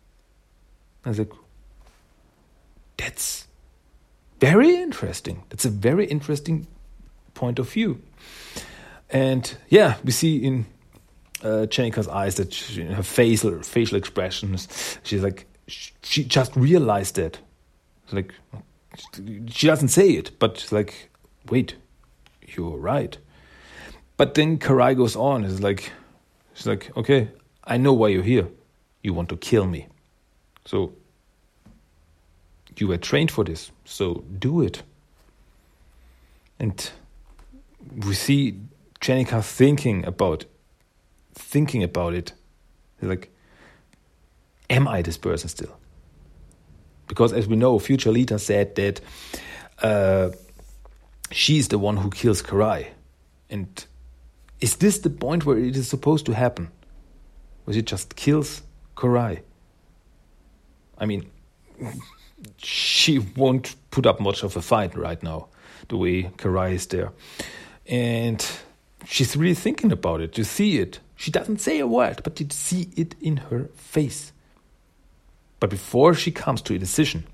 I 1.06 1.10
was 1.10 1.20
like, 1.20 1.32
that's 2.98 3.48
very 4.42 4.76
interesting. 4.76 5.44
That's 5.50 5.66
a 5.66 5.70
very 5.70 6.06
interesting 6.06 6.68
point 7.36 7.60
of 7.60 7.70
view. 7.70 8.02
And 9.10 9.56
yeah, 9.70 9.98
we 10.04 10.12
see 10.12 10.38
in 10.38 10.66
uh, 11.44 11.68
eyes 12.12 12.36
that 12.36 12.54
she, 12.54 12.84
her 12.84 13.04
facial 13.04 13.62
facial 13.62 13.98
expressions, 13.98 14.68
she's 15.04 15.24
like 15.24 15.46
she 15.68 16.24
just 16.24 16.56
realized 16.56 17.16
that. 17.16 17.40
Like 18.12 18.34
she 19.48 19.68
doesn't 19.68 19.90
say 19.90 20.10
it, 20.10 20.38
but 20.40 20.68
like, 20.72 21.10
wait, 21.50 21.76
you're 22.48 22.78
right. 22.78 23.16
But 24.18 24.34
then 24.34 24.58
Karai 24.58 24.98
goes 24.98 25.16
on. 25.16 25.46
It's 25.46 25.62
like 25.62 25.92
she's 26.56 26.68
like, 26.68 26.92
okay, 26.98 27.30
I 27.70 27.78
know 27.78 27.94
why 27.94 28.08
you're 28.08 28.24
here. 28.24 28.48
You 29.04 29.14
want 29.14 29.30
to 29.30 29.38
kill 29.38 29.66
me. 29.66 29.88
So 30.66 30.94
you 32.78 32.88
were 32.88 32.98
trained 32.98 33.32
for 33.32 33.44
this, 33.44 33.72
so 33.86 34.24
do 34.40 34.62
it. 34.62 34.84
And 36.60 36.92
we 37.96 38.14
see 38.14 38.60
Jennika 39.00 39.44
thinking 39.44 40.06
about 40.06 40.46
thinking 41.34 41.84
about 41.84 42.14
it. 42.14 42.34
Like, 43.02 43.32
am 44.70 44.88
I 44.88 45.02
this 45.02 45.18
person 45.18 45.48
still? 45.48 45.78
Because 47.08 47.32
as 47.32 47.48
we 47.48 47.56
know, 47.56 47.80
future 47.80 48.12
Lita 48.12 48.40
said 48.40 48.76
that 48.76 49.00
uh, 49.82 50.32
she's 51.32 51.70
the 51.70 51.80
one 51.80 51.98
who 51.98 52.10
kills 52.10 52.42
Karai. 52.42 52.88
And 53.50 53.86
is 54.60 54.76
this 54.78 55.00
the 55.00 55.10
point 55.10 55.46
where 55.46 55.58
it 55.58 55.78
is 55.78 55.88
supposed 55.88 56.26
to 56.26 56.34
happen? 56.34 56.72
Was 57.70 57.78
it 57.78 57.86
just 57.86 58.16
kills 58.16 58.64
Karai? 58.96 59.44
I 60.98 61.06
mean, 61.06 61.30
she 62.58 63.20
won't 63.20 63.76
put 63.92 64.08
up 64.08 64.20
much 64.20 64.42
of 64.42 64.58
a 64.58 64.62
fight 64.64 64.98
right 64.98 65.22
now, 65.22 65.50
the 65.88 65.96
way 65.96 66.24
Karai 66.24 66.74
is 66.74 66.88
there. 66.88 67.12
And 67.86 68.44
she's 69.06 69.38
really 69.38 69.54
thinking 69.54 69.92
about 69.92 70.20
it. 70.20 70.36
You 70.36 70.46
see 70.46 70.80
it. 70.80 71.00
She 71.16 71.30
doesn't 71.30 71.62
say 71.62 71.78
a 71.78 71.86
word, 71.86 72.22
but 72.24 72.40
you 72.40 72.48
see 72.50 72.90
it 72.96 73.14
in 73.22 73.38
her 73.38 73.66
face. 73.76 74.32
But 75.60 75.70
before 75.70 76.16
she 76.16 76.32
comes 76.32 76.64
to 76.64 76.74
a 76.74 76.80
decision, 76.80 77.28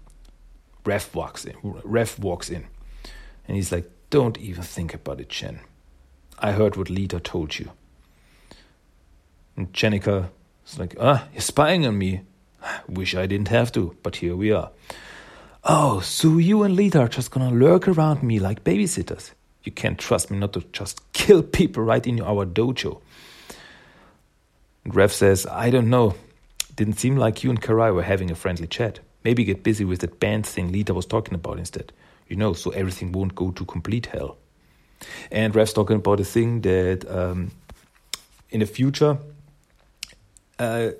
Raph 0.83 1.15
walks 1.15 1.45
in. 1.45 1.53
Raph 1.63 2.19
walks 2.19 2.49
in, 2.49 2.67
and 3.47 3.55
he's 3.55 3.71
like, 3.71 3.89
"Don't 4.09 4.37
even 4.39 4.63
think 4.63 4.93
about 4.93 5.21
it, 5.21 5.29
Chen. 5.29 5.61
I 6.39 6.51
heard 6.51 6.75
what 6.75 6.89
Lita 6.89 7.21
told 7.21 7.57
you." 7.57 7.71
And 9.57 9.71
Jennika 9.73 10.29
is 10.67 10.79
like, 10.79 10.95
"Ah, 10.99 11.27
you're 11.33 11.41
spying 11.41 11.85
on 11.85 11.97
me. 11.97 12.21
Wish 12.87 13.15
I 13.15 13.25
didn't 13.25 13.49
have 13.49 13.71
to, 13.73 13.95
but 14.03 14.17
here 14.17 14.35
we 14.35 14.51
are." 14.51 14.71
Oh, 15.63 15.99
so 16.01 16.37
you 16.37 16.63
and 16.63 16.75
Lita 16.75 16.99
are 16.99 17.07
just 17.07 17.31
gonna 17.31 17.51
lurk 17.51 17.87
around 17.87 18.21
me 18.21 18.39
like 18.39 18.63
babysitters. 18.63 19.31
You 19.63 19.71
can't 19.71 19.97
trust 19.97 20.29
me 20.29 20.37
not 20.37 20.53
to 20.53 20.61
just 20.71 21.11
kill 21.13 21.41
people 21.41 21.83
right 21.83 22.05
in 22.05 22.21
our 22.21 22.45
dojo. 22.45 23.01
And 24.83 24.93
Raph 24.93 25.11
says, 25.11 25.47
I 25.47 25.71
don't 25.71 25.89
know. 25.89 26.13
Didn't 26.75 26.99
seem 26.99 27.17
like 27.17 27.43
you 27.43 27.49
and 27.49 27.61
Karai 27.61 27.93
were 27.93 28.03
having 28.03 28.29
a 28.29 28.35
friendly 28.35 28.67
chat. 28.67 28.99
Maybe 29.23 29.43
get 29.43 29.63
busy 29.63 29.83
with 29.83 30.01
that 30.01 30.19
band 30.19 30.45
thing 30.45 30.71
Lita 30.71 30.93
was 30.93 31.07
talking 31.07 31.33
about 31.33 31.57
instead. 31.57 31.91
You 32.27 32.35
know, 32.35 32.53
so 32.53 32.69
everything 32.71 33.11
won't 33.11 33.33
go 33.33 33.49
to 33.51 33.65
complete 33.65 34.05
hell. 34.07 34.37
And 35.31 35.53
Raph's 35.53 35.73
talking 35.73 35.95
about 35.95 36.19
a 36.19 36.23
thing 36.23 36.61
that 36.61 37.09
um, 37.09 37.51
in 38.51 38.59
the 38.59 38.65
future, 38.67 39.17
uh, 40.59 40.91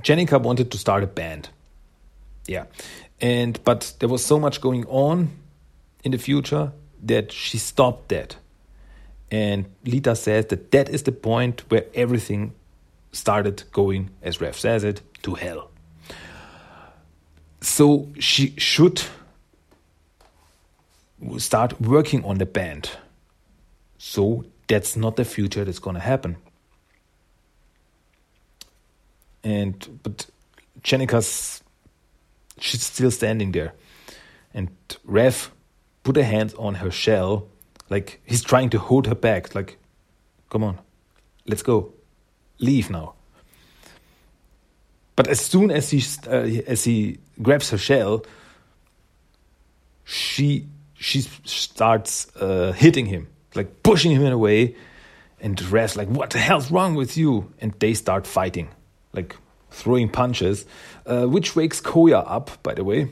Jennika 0.00 0.40
wanted 0.40 0.70
to 0.70 0.78
start 0.78 1.02
a 1.02 1.06
band. 1.06 1.48
Yeah. 2.46 2.64
And 3.20 3.62
but 3.64 3.94
there 4.00 4.08
was 4.08 4.24
so 4.24 4.38
much 4.38 4.60
going 4.60 4.86
on 4.86 5.30
in 6.02 6.12
the 6.12 6.18
future 6.18 6.72
that 7.02 7.32
she 7.32 7.58
stopped 7.58 8.08
that. 8.08 8.36
And 9.30 9.66
Lita 9.84 10.14
says 10.14 10.46
that 10.46 10.70
that 10.72 10.88
is 10.88 11.04
the 11.04 11.12
point 11.12 11.64
where 11.70 11.86
everything 11.94 12.52
started 13.12 13.64
going, 13.72 14.10
as 14.22 14.38
Raph 14.38 14.56
says 14.56 14.84
it, 14.84 15.00
to 15.22 15.34
hell. 15.34 15.70
So 17.60 18.08
she 18.18 18.54
should 18.58 19.02
start 21.38 21.80
working 21.80 22.24
on 22.24 22.38
the 22.38 22.46
band. 22.46 22.90
So 23.98 24.44
that's 24.66 24.96
not 24.96 25.16
the 25.16 25.24
future 25.24 25.64
that's 25.64 25.78
going 25.78 25.94
to 25.94 26.00
happen. 26.00 26.36
And 29.44 30.00
but 30.02 30.26
Jennika's 30.82 31.62
she's 32.58 32.82
still 32.82 33.10
standing 33.10 33.52
there, 33.52 33.74
and 34.54 34.70
Raph 35.08 35.50
put 36.02 36.16
a 36.16 36.24
hand 36.24 36.54
on 36.58 36.76
her 36.76 36.90
shell, 36.90 37.48
like 37.90 38.20
he's 38.24 38.42
trying 38.42 38.70
to 38.70 38.78
hold 38.78 39.06
her 39.06 39.14
back. 39.14 39.54
Like, 39.54 39.78
come 40.50 40.62
on, 40.62 40.78
let's 41.46 41.62
go, 41.62 41.92
leave 42.58 42.90
now. 42.90 43.14
But 45.16 45.28
as 45.28 45.40
soon 45.40 45.70
as 45.70 45.90
he 45.90 46.02
uh, 46.26 46.62
as 46.66 46.84
he 46.84 47.18
grabs 47.40 47.70
her 47.70 47.78
shell, 47.78 48.24
she 50.04 50.68
she 50.94 51.22
starts 51.44 52.34
uh, 52.36 52.72
hitting 52.72 53.06
him, 53.06 53.28
like 53.54 53.82
pushing 53.82 54.12
him 54.12 54.24
in 54.24 54.32
a 54.32 54.38
way, 54.38 54.76
and 55.40 55.56
Raph's 55.58 55.96
like, 55.96 56.08
"What 56.08 56.30
the 56.30 56.38
hell's 56.38 56.70
wrong 56.70 56.94
with 56.94 57.16
you?" 57.16 57.52
And 57.58 57.74
they 57.78 57.94
start 57.94 58.26
fighting, 58.26 58.68
like 59.12 59.36
throwing 59.70 60.08
punches, 60.08 60.66
uh, 61.06 61.26
which 61.26 61.56
wakes 61.56 61.80
Koya 61.80 62.24
up, 62.26 62.62
by 62.62 62.74
the 62.74 62.84
way. 62.84 63.08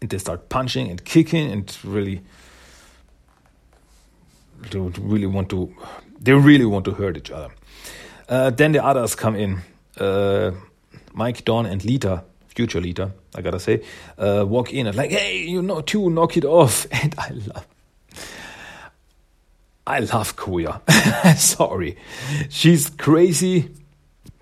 And 0.00 0.10
they 0.10 0.18
start 0.18 0.48
punching 0.48 0.90
and 0.90 1.04
kicking 1.04 1.50
and 1.50 1.76
really, 1.82 2.22
don't 4.70 4.96
really 4.98 5.26
want 5.26 5.48
to, 5.50 5.74
they 6.20 6.32
really 6.32 6.66
want 6.66 6.84
to 6.84 6.92
hurt 6.92 7.16
each 7.16 7.30
other. 7.30 7.50
Uh, 8.28 8.50
then 8.50 8.72
the 8.72 8.84
others 8.84 9.14
come 9.14 9.36
in. 9.36 9.62
Uh, 9.98 10.52
Mike, 11.12 11.44
Don, 11.46 11.64
and 11.64 11.82
Lita, 11.82 12.24
future 12.48 12.80
Lita, 12.80 13.12
I 13.34 13.40
gotta 13.40 13.58
say, 13.58 13.82
uh, 14.18 14.44
walk 14.46 14.72
in 14.72 14.86
and 14.86 14.96
like, 14.96 15.10
hey, 15.10 15.44
you 15.44 15.62
know, 15.62 15.80
two, 15.80 16.10
knock 16.10 16.36
it 16.36 16.44
off. 16.44 16.86
And 16.92 17.14
I 17.18 17.30
love, 17.30 17.66
I 19.86 19.98
love 20.00 20.36
Koya. 20.36 20.80
Sorry, 21.38 21.96
she's 22.50 22.90
crazy, 22.90 23.70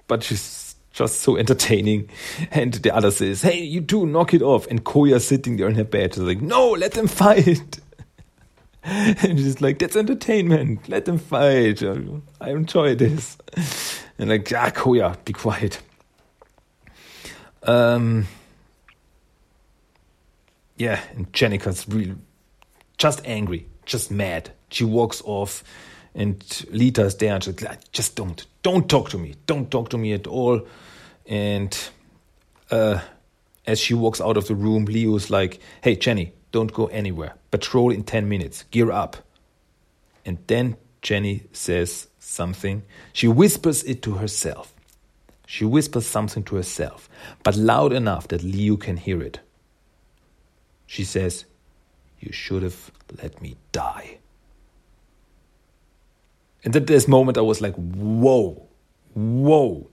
but 0.06 0.22
she's 0.22 0.74
just 0.92 1.20
so 1.20 1.36
entertaining. 1.36 2.08
And 2.50 2.74
the 2.74 2.94
other 2.94 3.10
says, 3.10 3.42
hey, 3.42 3.62
you 3.62 3.80
two, 3.80 4.06
knock 4.06 4.32
it 4.34 4.42
off. 4.42 4.66
And 4.68 4.84
Koya 4.84 5.20
sitting 5.20 5.56
there 5.56 5.68
in 5.68 5.74
her 5.74 5.84
bed, 5.84 6.14
she's 6.14 6.22
like, 6.22 6.40
no, 6.40 6.70
let 6.70 6.92
them 6.92 7.08
fight. 7.08 7.80
and 8.84 9.38
she's 9.38 9.60
like, 9.60 9.78
that's 9.78 9.96
entertainment. 9.96 10.88
Let 10.88 11.04
them 11.06 11.18
fight. 11.18 11.82
I 11.82 12.50
enjoy 12.50 12.94
this. 12.94 13.36
And 14.16 14.30
like, 14.30 14.48
Yeah, 14.48 14.70
Koya, 14.70 15.16
be 15.24 15.32
quiet. 15.32 15.80
Um, 17.64 18.28
yeah, 20.76 21.00
and 21.16 21.32
Jennika's 21.32 21.88
really 21.88 22.14
just 22.96 23.26
angry, 23.26 23.66
just 23.86 24.10
mad. 24.10 24.50
She 24.70 24.84
walks 24.84 25.22
off, 25.24 25.64
and 26.14 26.66
Lita's 26.70 27.16
there, 27.16 27.34
and 27.34 27.42
she's 27.42 27.60
like, 27.62 27.90
just 27.92 28.14
don't, 28.16 28.46
don't 28.62 28.88
talk 28.88 29.10
to 29.10 29.18
me, 29.18 29.34
don't 29.46 29.70
talk 29.70 29.90
to 29.90 29.98
me 29.98 30.12
at 30.12 30.26
all. 30.26 30.66
And 31.26 31.76
uh, 32.70 33.00
as 33.66 33.80
she 33.80 33.94
walks 33.94 34.20
out 34.20 34.36
of 34.36 34.46
the 34.46 34.54
room, 34.54 34.84
Leo's 34.84 35.30
like, 35.30 35.60
hey, 35.82 35.96
Jenny, 35.96 36.32
don't 36.52 36.72
go 36.72 36.86
anywhere. 36.86 37.34
Patrol 37.50 37.90
in 37.90 38.04
10 38.04 38.28
minutes, 38.28 38.64
gear 38.70 38.90
up. 38.90 39.16
And 40.24 40.38
then 40.46 40.76
Jenny 41.02 41.42
says 41.52 42.08
something. 42.18 42.82
She 43.12 43.28
whispers 43.28 43.82
it 43.84 44.02
to 44.02 44.14
herself. 44.14 44.72
She 45.46 45.64
whispers 45.64 46.06
something 46.06 46.42
to 46.44 46.56
herself, 46.56 47.08
but 47.42 47.54
loud 47.56 47.92
enough 47.92 48.28
that 48.28 48.42
Leo 48.42 48.76
can 48.76 48.96
hear 48.96 49.22
it. 49.22 49.40
She 50.86 51.04
says, 51.04 51.44
You 52.18 52.32
should 52.32 52.62
have 52.62 52.90
let 53.22 53.42
me 53.42 53.56
die. 53.70 54.18
And 56.64 56.74
at 56.74 56.86
this 56.86 57.06
moment, 57.06 57.36
I 57.36 57.42
was 57.42 57.60
like, 57.60 57.74
Whoa, 57.74 58.66
whoa, 59.14 59.90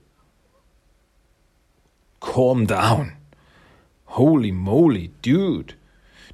calm 2.20 2.66
down. 2.66 3.16
Holy 4.06 4.52
moly, 4.52 5.10
dude, 5.22 5.74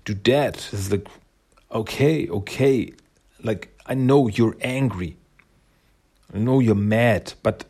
do 0.04 0.14
that. 0.14 0.68
It's 0.72 0.90
like, 0.90 1.06
okay, 1.70 2.28
okay. 2.28 2.92
Like, 3.42 3.76
I 3.86 3.94
know 3.94 4.28
you're 4.28 4.56
angry. 4.60 5.16
I 6.34 6.38
know 6.38 6.60
you're 6.60 6.74
mad, 6.74 7.34
but 7.42 7.64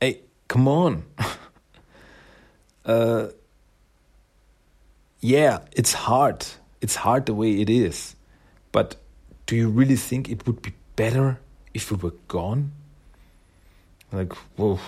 hey, 0.00 0.20
come 0.48 0.68
on. 0.68 1.04
uh, 2.84 3.28
yeah, 5.20 5.60
it's 5.72 5.92
hard. 5.92 6.46
It's 6.80 6.96
hard 6.96 7.26
the 7.26 7.34
way 7.34 7.60
it 7.60 7.70
is. 7.70 8.16
But 8.72 8.96
do 9.46 9.56
you 9.56 9.68
really 9.68 9.96
think 9.96 10.28
it 10.28 10.46
would 10.46 10.62
be 10.62 10.74
better 10.96 11.38
if 11.72 11.90
we 11.90 11.96
were 11.96 12.14
gone? 12.28 12.72
Like, 14.12 14.32
whoa. 14.56 14.78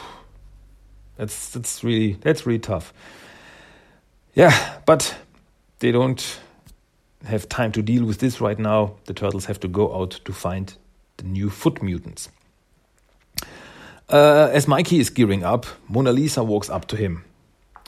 That's 1.17 1.51
that's 1.51 1.83
really 1.83 2.13
that's 2.21 2.47
really 2.47 2.61
tough. 2.61 2.93
Yeah, 4.35 4.79
but 4.87 5.17
they 5.81 5.91
don't 5.91 6.41
have 7.25 7.49
time 7.49 7.73
to 7.73 7.83
deal 7.83 8.05
with 8.05 8.19
this 8.19 8.41
right 8.41 8.59
now. 8.59 8.95
The 9.07 9.15
turtles 9.15 9.47
have 9.47 9.59
to 9.61 9.69
go 9.69 10.01
out 10.01 10.21
to 10.25 10.33
find 10.33 10.73
the 11.17 11.25
new 11.25 11.51
foot 11.51 11.83
mutants. 11.83 12.29
Uh, 14.09 14.49
as 14.53 14.67
Mikey 14.69 15.01
is 15.01 15.11
gearing 15.11 15.45
up, 15.45 15.67
Mona 15.89 16.13
Lisa 16.13 16.43
walks 16.43 16.71
up 16.71 16.87
to 16.87 16.97
him. 16.97 17.25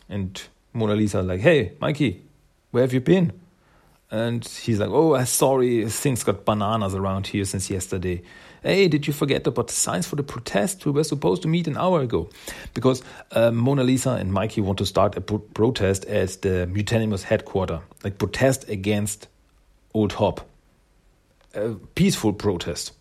And 0.08 0.42
Mona 0.72 0.94
Lisa 0.94 1.22
like, 1.22 1.40
hey, 1.40 1.72
Mikey, 1.80 2.22
where 2.72 2.82
have 2.82 2.92
you 2.92 3.00
been? 3.00 3.32
And 4.10 4.44
he's 4.44 4.80
like, 4.80 4.90
oh, 4.90 5.22
sorry, 5.24 5.88
things 5.88 6.24
got 6.24 6.44
bananas 6.44 6.94
around 6.94 7.28
here 7.28 7.44
since 7.44 7.70
yesterday. 7.70 8.22
Hey, 8.62 8.88
did 8.88 9.06
you 9.06 9.12
forget 9.12 9.46
about 9.46 9.68
the 9.68 9.72
signs 9.72 10.06
for 10.06 10.16
the 10.16 10.22
protest? 10.22 10.84
We 10.84 10.92
were 10.92 11.04
supposed 11.04 11.42
to 11.42 11.48
meet 11.48 11.68
an 11.68 11.78
hour 11.78 12.00
ago. 12.00 12.28
Because 12.74 13.02
uh, 13.30 13.52
Mona 13.52 13.84
Lisa 13.84 14.10
and 14.10 14.32
Mikey 14.32 14.60
want 14.60 14.78
to 14.78 14.86
start 14.86 15.16
a 15.16 15.20
pro 15.20 15.38
protest 15.38 16.04
at 16.06 16.42
the 16.42 16.68
Mutanimals 16.70 17.22
headquarters, 17.22 17.80
like 18.02 18.18
protest 18.18 18.68
against 18.68 19.28
Old 19.94 20.12
Hob. 20.12 20.42
A 21.54 21.70
peaceful 21.94 22.32
protest, 22.32 22.92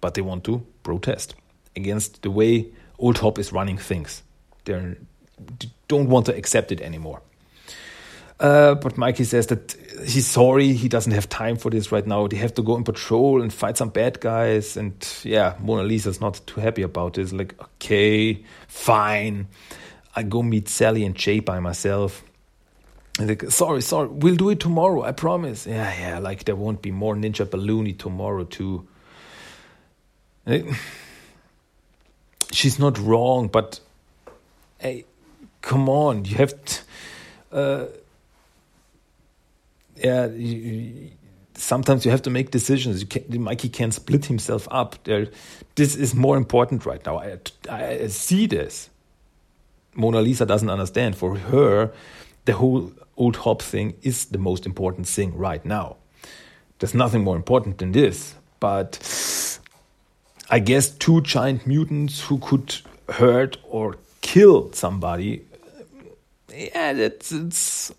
but 0.00 0.14
they 0.14 0.22
want 0.22 0.44
to 0.44 0.64
protest 0.82 1.34
against 1.74 2.22
the 2.22 2.30
way 2.30 2.66
Old 2.98 3.18
Hob 3.18 3.38
is 3.38 3.52
running 3.52 3.78
things. 3.78 4.22
They 4.64 4.94
don't 5.88 6.08
want 6.08 6.26
to 6.26 6.36
accept 6.36 6.70
it 6.70 6.80
anymore. 6.82 7.22
Uh, 8.40 8.74
but 8.74 8.96
Mikey 8.96 9.24
says 9.24 9.48
that 9.48 9.76
he's 10.06 10.26
sorry, 10.26 10.72
he 10.72 10.88
doesn't 10.88 11.12
have 11.12 11.28
time 11.28 11.56
for 11.56 11.70
this 11.70 11.92
right 11.92 12.06
now. 12.06 12.26
They 12.26 12.38
have 12.38 12.54
to 12.54 12.62
go 12.62 12.72
on 12.72 12.84
patrol 12.84 13.42
and 13.42 13.52
fight 13.52 13.76
some 13.76 13.90
bad 13.90 14.18
guys. 14.18 14.78
And 14.78 14.94
yeah, 15.22 15.56
Mona 15.60 15.82
Lisa's 15.82 16.22
not 16.22 16.40
too 16.46 16.60
happy 16.60 16.80
about 16.80 17.14
this. 17.14 17.34
Like, 17.34 17.54
okay, 17.60 18.42
fine. 18.66 19.46
I 20.16 20.22
go 20.22 20.42
meet 20.42 20.70
Sally 20.70 21.04
and 21.04 21.14
Jay 21.14 21.40
by 21.40 21.60
myself. 21.60 22.24
like, 23.18 23.50
sorry, 23.50 23.82
sorry, 23.82 24.08
we'll 24.08 24.36
do 24.36 24.48
it 24.48 24.58
tomorrow, 24.58 25.02
I 25.02 25.12
promise. 25.12 25.66
Yeah, 25.66 25.92
yeah, 26.00 26.18
like 26.18 26.44
there 26.44 26.56
won't 26.56 26.80
be 26.80 26.90
more 26.90 27.14
Ninja 27.14 27.44
Balloony 27.44 27.98
tomorrow, 27.98 28.44
too. 28.44 28.88
she's 32.52 32.78
not 32.78 32.98
wrong, 32.98 33.48
but 33.48 33.80
hey, 34.78 35.04
come 35.60 35.90
on, 35.90 36.24
you 36.24 36.36
have. 36.36 36.54
To, 36.64 36.80
uh, 37.52 37.86
yeah, 39.96 40.26
you, 40.26 41.10
sometimes 41.54 42.04
you 42.04 42.10
have 42.10 42.22
to 42.22 42.30
make 42.30 42.50
decisions. 42.50 43.04
Can, 43.04 43.42
Mikey 43.42 43.68
can 43.68 43.90
split 43.90 44.26
himself 44.26 44.66
up. 44.70 45.02
There, 45.04 45.28
this 45.74 45.96
is 45.96 46.14
more 46.14 46.36
important 46.36 46.86
right 46.86 47.04
now. 47.04 47.18
I, 47.18 47.38
I 47.68 48.06
see 48.08 48.46
this. 48.46 48.90
Mona 49.94 50.20
Lisa 50.20 50.46
doesn't 50.46 50.70
understand. 50.70 51.16
For 51.16 51.36
her, 51.36 51.92
the 52.44 52.52
whole 52.54 52.92
old 53.16 53.36
Hob 53.36 53.62
thing 53.62 53.94
is 54.02 54.26
the 54.26 54.38
most 54.38 54.66
important 54.66 55.06
thing 55.06 55.36
right 55.36 55.64
now. 55.64 55.96
There's 56.78 56.94
nothing 56.94 57.22
more 57.22 57.36
important 57.36 57.78
than 57.78 57.92
this. 57.92 58.34
But 58.58 58.98
I 60.48 60.58
guess 60.58 60.90
two 60.90 61.20
giant 61.22 61.66
mutants 61.66 62.20
who 62.22 62.38
could 62.38 62.76
hurt 63.08 63.56
or 63.68 63.96
kill 64.20 64.72
somebody, 64.72 65.44
yeah, 66.52 66.92
that's 66.92 67.32
it's 67.32 67.92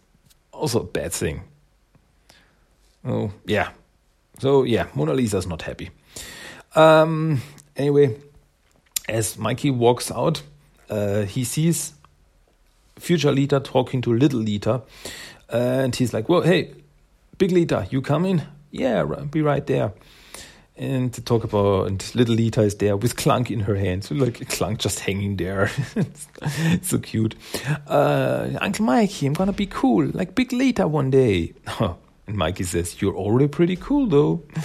also 0.52 0.82
a 0.82 0.84
bad 0.84 1.14
thing. 1.14 1.42
Oh, 3.06 3.32
yeah. 3.46 3.72
So, 4.40 4.64
yeah, 4.64 4.88
Mona 4.96 5.14
Lisa's 5.14 5.48
not 5.48 5.62
happy. 5.62 5.90
Um, 6.76 7.42
anyway, 7.76 8.18
as 9.08 9.38
Mikey 9.38 9.72
walks 9.72 10.12
out, 10.12 10.42
uh, 10.90 11.24
he 11.24 11.44
sees 11.44 11.94
future 12.98 13.32
Lita 13.32 13.60
talking 13.60 14.02
to 14.02 14.14
little 14.14 14.40
Lita. 14.40 14.82
And 15.50 15.96
he's 15.96 16.14
like, 16.14 16.30
well, 16.30 16.42
hey, 16.42 16.74
big 17.38 17.52
Lita, 17.52 17.88
you 17.90 18.02
coming? 18.02 18.42
Yeah, 18.72 19.04
be 19.30 19.42
right 19.42 19.66
there. 19.66 19.94
And 20.78 21.14
to 21.14 21.22
talk 21.22 21.44
about, 21.44 21.88
and 21.88 22.16
little 22.16 22.34
Lita 22.34 22.62
is 22.62 22.76
there 22.76 22.96
with 22.96 23.16
Clunk 23.16 23.52
in 23.52 23.60
her 23.62 23.76
hand. 23.76 24.06
So, 24.06 24.16
like, 24.16 24.48
Clunk 24.50 24.80
just 24.80 25.02
hanging 25.02 25.36
there. 25.36 25.70
It's 25.96 26.28
so 26.82 26.98
cute. 26.98 27.36
Uh, 27.86 28.50
Uncle 28.62 28.86
Mikey, 28.86 29.28
I'm 29.28 29.34
gonna 29.34 29.54
be 29.54 29.68
cool, 29.68 30.10
like 30.14 30.34
Big 30.34 30.54
Lita 30.54 30.88
one 30.88 31.12
day. 31.12 31.54
and 32.32 32.38
Mikey 32.38 32.64
says, 32.64 33.02
You're 33.02 33.16
already 33.16 33.48
pretty 33.48 33.76
cool, 33.76 34.08
though. 34.08 34.44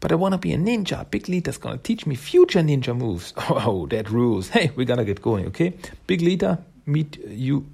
But 0.00 0.12
I 0.12 0.16
wanna 0.16 0.36
be 0.36 0.52
a 0.52 0.58
ninja. 0.58 1.10
Big 1.10 1.30
Lita's 1.30 1.56
gonna 1.56 1.78
teach 1.78 2.04
me 2.04 2.14
future 2.14 2.60
ninja 2.60 2.94
moves. 2.94 3.32
Oh, 3.48 3.86
that 3.86 4.10
rules. 4.10 4.50
Hey, 4.50 4.70
we 4.76 4.84
gotta 4.84 5.02
get 5.02 5.22
going, 5.22 5.46
okay? 5.46 5.72
Big 6.06 6.20
Lita, 6.20 6.58
meet 6.84 7.16
you 7.26 7.64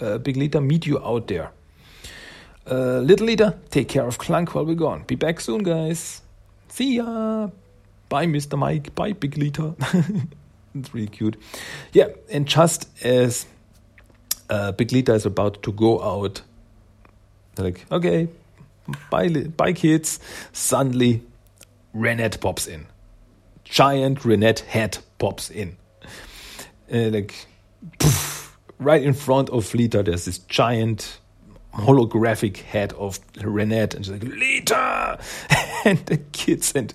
uh, 0.00 0.18
Big 0.18 0.36
Lita 0.36 0.60
meet 0.60 0.86
you 0.86 0.98
out 0.98 1.28
there. 1.28 1.50
Uh, 2.68 2.98
Little 2.98 3.26
Lita, 3.26 3.56
take 3.70 3.88
care 3.88 4.06
of 4.06 4.18
Clunk 4.18 4.54
while 4.54 4.64
we're 4.64 4.74
gone. 4.74 5.04
Be 5.06 5.14
back 5.14 5.40
soon, 5.40 5.62
guys. 5.62 6.22
See 6.68 6.96
ya. 6.96 7.48
Bye, 8.08 8.26
Mr. 8.26 8.58
Mike. 8.58 8.94
Bye, 8.94 9.12
Big 9.12 9.36
Lita. 9.36 9.74
it's 10.74 10.94
really 10.94 11.08
cute. 11.08 11.36
Yeah, 11.92 12.08
and 12.30 12.46
just 12.46 12.88
as 13.04 13.46
uh, 14.50 14.72
Big 14.72 14.92
Lita 14.92 15.14
is 15.14 15.26
about 15.26 15.62
to 15.62 15.72
go 15.72 16.02
out, 16.02 16.42
They're 17.54 17.66
like, 17.66 17.86
okay, 17.90 18.28
bye, 19.10 19.72
kids. 19.72 20.20
Suddenly, 20.52 21.22
Renet 21.94 22.40
pops 22.40 22.66
in. 22.66 22.86
Giant 23.64 24.20
Renet 24.20 24.60
head 24.60 24.98
pops 25.18 25.50
in. 25.50 25.76
Uh, 26.92 27.08
like, 27.10 27.46
poof 27.98 28.42
right 28.82 29.02
in 29.02 29.14
front 29.14 29.50
of 29.50 29.72
Lita, 29.74 30.02
there's 30.02 30.24
this 30.24 30.38
giant 30.38 31.18
holographic 31.74 32.58
head 32.58 32.92
of 32.94 33.18
Renet, 33.36 33.94
and 33.94 34.04
she's 34.04 34.12
like 34.12 34.24
Lita, 34.24 35.18
and 35.84 35.98
the 36.06 36.18
kids, 36.32 36.72
and 36.74 36.92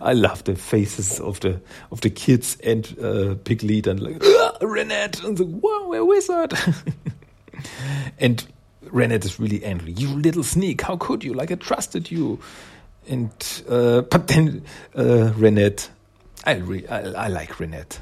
I 0.00 0.12
love 0.12 0.44
the 0.44 0.54
faces 0.54 1.18
of 1.20 1.40
the 1.40 1.60
of 1.90 2.00
the 2.02 2.10
kids 2.10 2.56
and 2.62 2.96
uh, 3.02 3.34
Big 3.34 3.62
Lita, 3.62 3.90
and 3.90 4.00
like 4.00 4.18
Renet, 4.60 5.24
and 5.24 5.38
like 5.38 5.62
wow, 5.62 5.88
we're 5.88 6.04
wizard, 6.04 6.54
and 8.18 8.46
Renet 8.86 9.24
is 9.24 9.38
really 9.38 9.64
angry. 9.64 9.92
You 9.92 10.08
little 10.08 10.42
sneak! 10.42 10.82
How 10.82 10.96
could 10.96 11.22
you? 11.22 11.34
Like 11.34 11.52
I 11.52 11.56
trusted 11.56 12.10
you, 12.10 12.38
and 13.08 13.30
uh, 13.68 14.02
but 14.02 14.28
then 14.28 14.62
uh, 14.94 15.32
Renet, 15.36 15.88
I, 16.44 16.54
re- 16.56 16.86
I 16.88 17.00
I 17.12 17.28
like 17.28 17.50
Renet. 17.56 17.98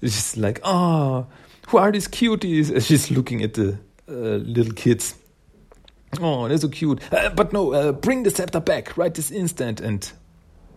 She's 0.00 0.36
like 0.36 0.60
oh 0.64 1.26
who 1.68 1.78
are 1.78 1.90
these 1.90 2.08
cuties? 2.08 2.86
She's 2.86 3.10
looking 3.10 3.42
at 3.42 3.54
the 3.54 3.78
uh, 4.08 4.12
little 4.12 4.72
kids. 4.72 5.14
Oh, 6.20 6.46
they're 6.48 6.58
so 6.58 6.68
cute. 6.68 7.00
Uh, 7.12 7.30
but 7.30 7.52
no, 7.52 7.72
uh, 7.72 7.92
bring 7.92 8.22
the 8.22 8.30
scepter 8.30 8.60
back 8.60 8.96
right 8.96 9.12
this 9.12 9.30
instant. 9.30 9.80
And 9.80 10.10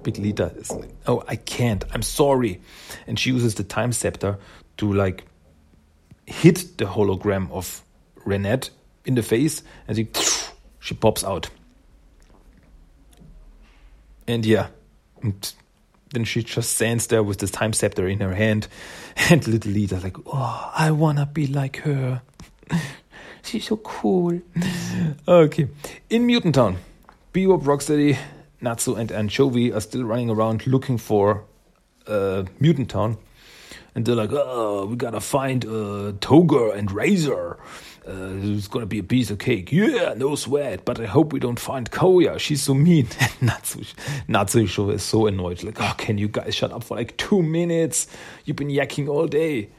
Big 0.04 0.18
Lita 0.18 0.52
is 0.56 0.72
like, 0.72 0.90
oh, 1.06 1.24
I 1.28 1.36
can't. 1.36 1.84
I'm 1.94 2.02
sorry. 2.02 2.62
And 3.06 3.20
she 3.20 3.32
uses 3.32 3.56
the 3.56 3.64
time 3.64 3.92
scepter 3.92 4.38
to 4.78 4.92
like 4.94 5.26
hit 6.26 6.78
the 6.78 6.86
hologram 6.86 7.52
of 7.52 7.84
Renet 8.26 8.70
in 9.08 9.15
the 9.15 9.24
face, 9.24 9.63
and 9.88 9.98
she 9.98 10.08
she 10.80 10.93
pops 10.93 11.24
out. 11.24 11.50
And 14.28 14.46
yeah, 14.46 14.67
and 15.24 15.54
then 16.13 16.26
she 16.26 16.43
just 16.43 16.76
stands 16.76 17.08
there 17.08 17.24
with 17.24 17.39
this 17.39 17.50
time 17.50 17.74
scepter 17.74 18.08
in 18.08 18.20
her 18.20 18.36
hand, 18.36 18.67
and 19.32 19.48
little 19.48 19.72
Lita's 19.72 20.04
like, 20.04 20.17
"Oh, 20.28 20.72
I 20.76 20.91
wanna 20.91 21.26
be 21.26 21.48
like 21.48 21.78
her. 21.78 22.22
She's 23.43 23.65
so 23.65 23.78
cool." 23.78 24.39
okay, 25.28 25.67
in 26.10 26.26
Mutant 26.26 26.56
Town, 26.56 26.78
Bebop, 27.34 27.63
Rocksteady, 27.63 28.17
Natsu, 28.62 28.96
and 28.96 29.12
Anchovy 29.12 29.72
are 29.72 29.82
still 29.82 30.04
running 30.04 30.30
around 30.30 30.67
looking 30.67 30.98
for 30.98 31.46
uh, 32.08 32.43
Mutant 32.60 32.89
Town, 32.89 33.17
and 33.96 34.06
they're 34.06 34.15
like, 34.15 34.32
"Oh, 34.34 34.86
we 34.86 34.98
gotta 34.98 35.22
find 35.22 35.63
uh, 35.63 36.12
Tokka 36.20 36.76
and 36.76 36.89
Rahzar." 36.89 37.58
Uh, 38.08 38.36
it's 38.41 38.67
gonna 38.67 38.86
be 38.86 39.00
a 39.00 39.04
piece 39.04 39.30
of 39.30 39.39
cake. 39.39 39.72
Yeah, 39.72 40.13
no 40.15 40.36
sweat. 40.36 40.86
But 40.86 41.00
I 41.00 41.06
hope 41.06 41.34
we 41.34 41.39
don't 41.39 41.60
find 41.60 41.89
Koya. 41.91 42.39
She's 42.39 42.62
so 42.62 42.74
mean. 42.74 43.08
Natsu, 43.41 43.84
Natsu 44.28 44.65
show 44.65 44.89
is 44.91 45.04
so 45.04 45.28
annoyed. 45.28 45.63
Like, 45.63 45.82
oh, 45.82 45.93
can 45.98 46.17
you 46.17 46.28
guys 46.28 46.56
shut 46.56 46.72
up 46.72 46.84
for 46.84 46.96
like 46.96 47.17
two 47.17 47.41
minutes? 47.41 48.08
You've 48.46 48.58
been 48.58 48.70
yakking 48.70 49.10
all 49.10 49.28
day. 49.28 49.70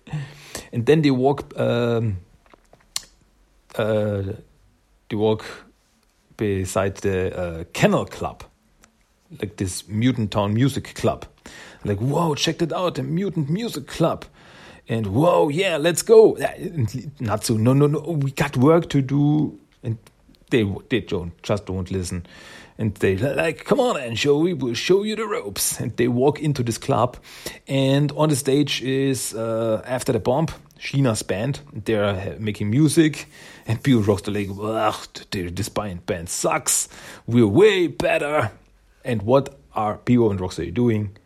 and 0.72 0.86
then 0.86 1.02
they 1.02 1.10
walk. 1.10 1.58
Um, 1.58 2.18
uh, 3.76 4.22
they 5.08 5.16
walk 5.16 5.44
beside 6.36 6.96
the 6.96 7.38
uh, 7.38 7.64
Kennel 7.72 8.06
Club, 8.06 8.42
like 9.40 9.56
this 9.56 9.86
Mutant 9.86 10.30
Town 10.30 10.54
Music 10.54 10.94
Club. 10.94 11.26
Like, 11.84 11.98
whoa, 11.98 12.34
check 12.34 12.58
that 12.58 12.72
out, 12.72 12.96
the 12.96 13.02
Mutant 13.02 13.48
Music 13.48 13.86
Club 13.86 14.24
and 14.88 15.06
whoa, 15.08 15.48
yeah, 15.48 15.76
let's 15.76 16.02
go. 16.02 16.36
Not 17.18 17.44
so, 17.44 17.56
no, 17.56 17.72
no, 17.72 17.86
no, 17.86 18.00
we 18.00 18.30
got 18.30 18.56
work 18.56 18.88
to 18.90 19.02
do. 19.02 19.58
And 19.82 19.98
they, 20.50 20.64
they 20.88 21.00
don't, 21.00 21.40
just 21.42 21.66
don't 21.66 21.90
listen. 21.90 22.26
And 22.78 22.94
they 22.96 23.16
like, 23.16 23.64
come 23.64 23.80
on, 23.80 23.98
Anchovy, 23.98 24.52
we'll 24.52 24.74
show 24.74 25.02
you 25.02 25.16
the 25.16 25.26
ropes. 25.26 25.80
And 25.80 25.96
they 25.96 26.08
walk 26.08 26.40
into 26.40 26.62
this 26.62 26.78
club. 26.78 27.16
And 27.66 28.12
on 28.12 28.28
the 28.28 28.36
stage 28.36 28.82
is, 28.82 29.34
uh, 29.34 29.82
after 29.86 30.12
the 30.12 30.20
bomb, 30.20 30.48
Sheena's 30.78 31.22
band. 31.22 31.60
They're 31.72 32.36
making 32.38 32.70
music. 32.70 33.28
And 33.66 33.82
Bill 33.82 34.02
rocks 34.02 34.22
the 34.22 34.30
leg, 34.30 34.50
this 35.56 35.68
band 35.68 36.28
sucks. 36.28 36.88
We're 37.26 37.46
way 37.46 37.88
better. 37.88 38.52
And 39.04 39.22
what 39.22 39.58
are 39.74 39.96
Bill 40.04 40.30
and 40.30 40.38
Rocksteady 40.38 40.72
doing? 40.72 41.16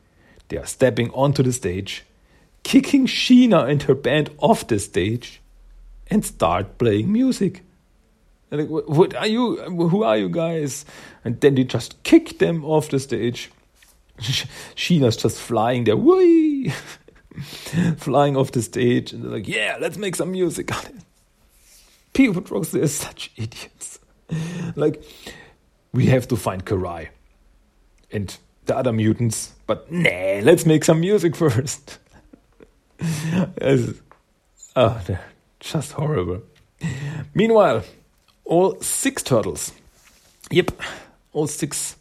They 0.48 0.56
are 0.56 0.66
stepping 0.66 1.10
onto 1.10 1.42
the 1.42 1.52
stage 1.52 2.04
kicking 2.62 3.06
Sheena 3.06 3.68
and 3.68 3.82
her 3.84 3.94
band 3.94 4.30
off 4.38 4.66
the 4.66 4.78
stage 4.78 5.40
and 6.08 6.24
start 6.24 6.78
playing 6.78 7.12
music. 7.12 7.62
Like, 8.50 8.68
what 8.68 9.14
are 9.14 9.28
you? 9.28 9.56
Who 9.56 10.02
are 10.02 10.18
you 10.18 10.28
guys? 10.28 10.84
And 11.24 11.40
then 11.40 11.54
they 11.54 11.64
just 11.64 12.02
kick 12.02 12.38
them 12.38 12.64
off 12.64 12.88
the 12.88 12.98
stage. 12.98 13.50
Sheena's 14.18 15.16
just 15.16 15.38
flying 15.38 15.84
there, 15.84 15.96
flying 17.96 18.36
off 18.36 18.50
the 18.50 18.60
stage, 18.60 19.12
and 19.12 19.22
they're 19.22 19.30
like, 19.30 19.48
"Yeah, 19.48 19.76
let's 19.80 19.96
make 19.96 20.16
some 20.16 20.32
music 20.32 20.76
on 20.76 20.84
it." 20.86 20.94
People 22.12 22.42
drugs, 22.42 22.72
they're 22.72 22.88
such 22.88 23.30
idiots. 23.36 24.00
like, 24.76 25.02
we 25.92 26.06
have 26.06 26.26
to 26.28 26.36
find 26.36 26.66
Karai 26.66 27.08
and 28.10 28.36
the 28.66 28.76
other 28.76 28.92
mutants, 28.92 29.52
but 29.66 29.90
nah, 29.92 30.40
let's 30.42 30.66
make 30.66 30.84
some 30.84 31.00
music 31.00 31.36
first 31.36 31.98
oh, 34.76 35.00
they're 35.06 35.24
just 35.60 35.92
horrible. 35.92 36.42
Meanwhile, 37.34 37.84
all 38.44 38.80
six 38.80 39.22
turtles, 39.22 39.72
yep, 40.50 40.70
all 41.32 41.46
six 41.46 41.96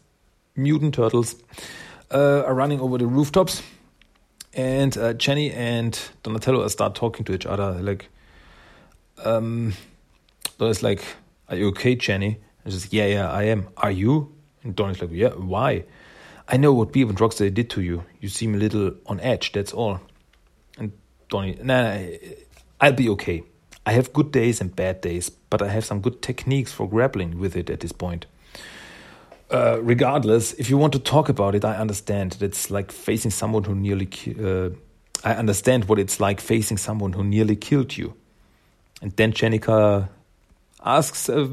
mutant 0.56 0.94
turtles 0.94 1.36
uh, 2.10 2.42
are 2.44 2.54
running 2.54 2.80
over 2.80 2.98
the 2.98 3.06
rooftops. 3.06 3.62
And 4.52 4.96
uh, 4.98 5.12
Jenny 5.12 5.52
and 5.52 5.98
Donatello 6.22 6.66
start 6.68 6.94
talking 6.94 7.24
to 7.26 7.34
each 7.34 7.46
other 7.46 7.72
like, 7.74 8.08
um, 9.24 9.74
Donnie's 10.58 10.82
like, 10.82 11.04
Are 11.48 11.56
you 11.56 11.68
okay, 11.68 11.94
Jenny? 11.94 12.38
And 12.64 12.72
she's 12.72 12.86
like, 12.86 12.92
Yeah, 12.92 13.06
yeah, 13.06 13.30
I 13.30 13.44
am. 13.44 13.68
Are 13.76 13.92
you? 13.92 14.34
And 14.64 14.74
Donnie's 14.74 15.00
like, 15.00 15.10
Yeah, 15.12 15.30
why? 15.30 15.84
I 16.48 16.56
know 16.56 16.72
what 16.72 16.92
Bebop 16.92 17.10
and 17.10 17.18
Rocksteady 17.18 17.54
did 17.54 17.70
to 17.70 17.80
you. 17.80 18.04
You 18.20 18.28
seem 18.28 18.54
a 18.56 18.58
little 18.58 18.92
on 19.06 19.20
edge, 19.20 19.52
that's 19.52 19.72
all. 19.72 20.00
Donnie, 21.30 21.56
nah, 21.62 21.94
nah, 21.94 22.06
I'll 22.80 22.92
be 22.92 23.08
okay. 23.10 23.42
I 23.86 23.92
have 23.92 24.12
good 24.12 24.30
days 24.30 24.60
and 24.60 24.74
bad 24.74 25.00
days, 25.00 25.30
but 25.30 25.62
I 25.62 25.68
have 25.68 25.84
some 25.84 26.00
good 26.00 26.20
techniques 26.20 26.72
for 26.72 26.88
grappling 26.88 27.38
with 27.38 27.56
it 27.56 27.70
at 27.70 27.80
this 27.80 27.92
point. 27.92 28.26
Uh, 29.50 29.78
regardless, 29.82 30.52
if 30.54 30.70
you 30.70 30.76
want 30.76 30.92
to 30.92 30.98
talk 30.98 31.28
about 31.28 31.54
it, 31.54 31.64
I 31.64 31.76
understand. 31.76 32.32
That 32.32 32.46
it's 32.46 32.70
like 32.70 32.92
facing 32.92 33.30
someone 33.30 33.64
who 33.64 33.74
nearly. 33.74 34.08
Uh, 34.38 34.70
I 35.24 35.34
understand 35.34 35.86
what 35.86 35.98
it's 35.98 36.20
like 36.20 36.40
facing 36.40 36.78
someone 36.78 37.12
who 37.12 37.24
nearly 37.24 37.56
killed 37.56 37.96
you. 37.96 38.14
And 39.02 39.12
then 39.16 39.32
Jennika 39.32 40.08
asks 40.84 41.28
a, 41.28 41.50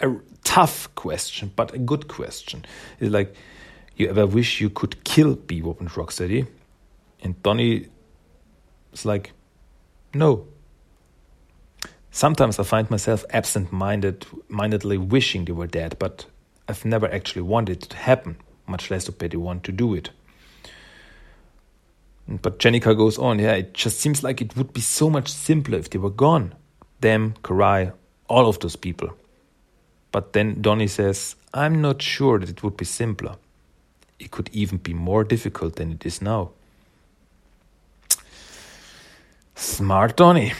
a 0.00 0.14
tough 0.44 0.94
question, 0.94 1.52
but 1.54 1.74
a 1.74 1.78
good 1.78 2.08
question. 2.08 2.64
It's 3.00 3.10
like, 3.10 3.34
you 3.96 4.08
ever 4.08 4.26
wish 4.26 4.60
you 4.60 4.68
could 4.68 5.04
kill 5.04 5.36
Bebop 5.36 5.80
and 5.80 5.88
Rocksteady? 5.90 6.46
And 7.22 7.40
Donnie 7.42 7.88
is 8.92 9.04
like, 9.04 9.32
no. 10.12 10.46
Sometimes 12.10 12.58
I 12.58 12.64
find 12.64 12.90
myself 12.90 13.24
absent-minded, 13.30 14.26
mindedly 14.48 14.98
wishing 14.98 15.44
they 15.44 15.52
were 15.52 15.66
dead, 15.66 15.96
but 15.98 16.26
I've 16.68 16.84
never 16.84 17.10
actually 17.10 17.42
wanted 17.42 17.84
it 17.84 17.90
to 17.90 17.96
happen, 17.96 18.36
much 18.66 18.90
less 18.90 19.04
to 19.04 19.12
the 19.12 19.36
one 19.38 19.60
to 19.60 19.72
do 19.72 19.94
it. 19.94 20.10
But 22.28 22.58
Jennika 22.58 22.96
goes 22.96 23.18
on, 23.18 23.38
yeah, 23.38 23.52
it 23.52 23.74
just 23.74 23.98
seems 23.98 24.22
like 24.22 24.40
it 24.40 24.56
would 24.56 24.72
be 24.72 24.80
so 24.80 25.10
much 25.10 25.28
simpler 25.28 25.78
if 25.78 25.90
they 25.90 25.98
were 25.98 26.10
gone. 26.10 26.54
Them, 27.00 27.34
Karai, 27.42 27.92
all 28.28 28.48
of 28.48 28.60
those 28.60 28.76
people. 28.76 29.16
But 30.12 30.32
then 30.32 30.60
Donnie 30.60 30.86
says, 30.86 31.36
I'm 31.54 31.80
not 31.80 32.00
sure 32.02 32.38
that 32.38 32.48
it 32.48 32.62
would 32.62 32.76
be 32.76 32.84
simpler. 32.84 33.36
It 34.18 34.30
could 34.30 34.50
even 34.52 34.78
be 34.78 34.94
more 34.94 35.24
difficult 35.24 35.76
than 35.76 35.90
it 35.90 36.06
is 36.06 36.22
now. 36.22 36.50
Smart 39.54 40.16
Donnie. 40.16 40.52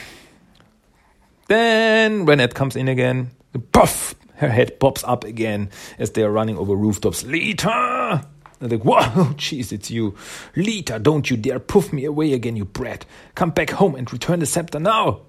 Then 1.47 2.25
Renet 2.25 2.53
comes 2.53 2.75
in 2.75 2.87
again. 2.87 3.31
Puff! 3.71 4.15
Her 4.35 4.49
head 4.49 4.79
pops 4.79 5.03
up 5.03 5.23
again 5.23 5.69
as 5.99 6.11
they 6.11 6.23
are 6.23 6.31
running 6.31 6.57
over 6.57 6.75
rooftops. 6.75 7.23
Lita! 7.23 8.25
They're 8.59 8.77
like, 8.77 8.85
whoa, 8.85 8.99
jeez, 9.35 9.71
it's 9.71 9.91
you. 9.91 10.15
Lita, 10.55 10.99
don't 10.99 11.29
you 11.29 11.37
dare 11.37 11.59
puff 11.59 11.91
me 11.91 12.05
away 12.05 12.33
again, 12.33 12.55
you 12.55 12.65
brat. 12.65 13.05
Come 13.35 13.51
back 13.51 13.71
home 13.71 13.95
and 13.95 14.11
return 14.11 14.39
the 14.39 14.45
scepter 14.45 14.79
now. 14.79 15.21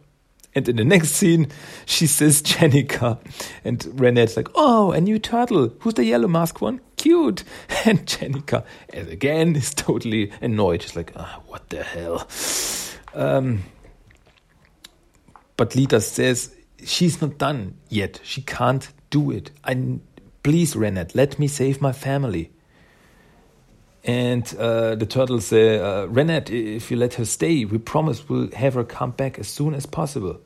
And 0.54 0.68
in 0.68 0.76
the 0.76 0.84
next 0.84 1.10
scene, 1.10 1.48
she 1.84 2.06
says 2.06 2.42
Jennika. 2.44 3.18
And 3.64 3.80
Renet's 3.80 4.36
like, 4.36 4.48
oh, 4.54 4.92
a 4.92 5.00
new 5.00 5.18
turtle. 5.18 5.72
Who's 5.80 5.94
the 5.94 6.04
yellow 6.04 6.28
mask 6.28 6.60
one? 6.60 6.80
Cute. 6.96 7.44
And 7.86 8.06
Jennika, 8.06 8.64
as 8.92 9.08
again, 9.08 9.56
is 9.56 9.74
totally 9.74 10.32
annoyed. 10.40 10.82
She's 10.82 10.96
like, 10.96 11.12
oh, 11.16 11.42
what 11.46 11.68
the 11.70 11.82
hell? 11.82 12.26
Um, 13.14 13.62
but 15.56 15.74
Lita 15.74 16.00
says 16.00 16.54
she's 16.84 17.20
not 17.20 17.38
done 17.38 17.76
yet. 17.88 18.20
She 18.22 18.42
can't 18.42 18.88
do 19.10 19.30
it. 19.30 19.50
I, 19.64 19.98
please, 20.42 20.74
Renet, 20.74 21.14
let 21.14 21.38
me 21.38 21.48
save 21.48 21.80
my 21.80 21.92
family. 21.92 22.50
And 24.02 24.54
uh, 24.56 24.96
the 24.96 25.06
turtles 25.06 25.46
say, 25.46 25.78
uh, 25.78 26.06
Renet, 26.08 26.50
if 26.50 26.90
you 26.90 26.96
let 26.96 27.14
her 27.14 27.24
stay, 27.24 27.64
we 27.64 27.78
promise 27.78 28.28
we'll 28.28 28.50
have 28.52 28.74
her 28.74 28.84
come 28.84 29.12
back 29.12 29.38
as 29.38 29.48
soon 29.48 29.72
as 29.74 29.86
possible. 29.86 30.40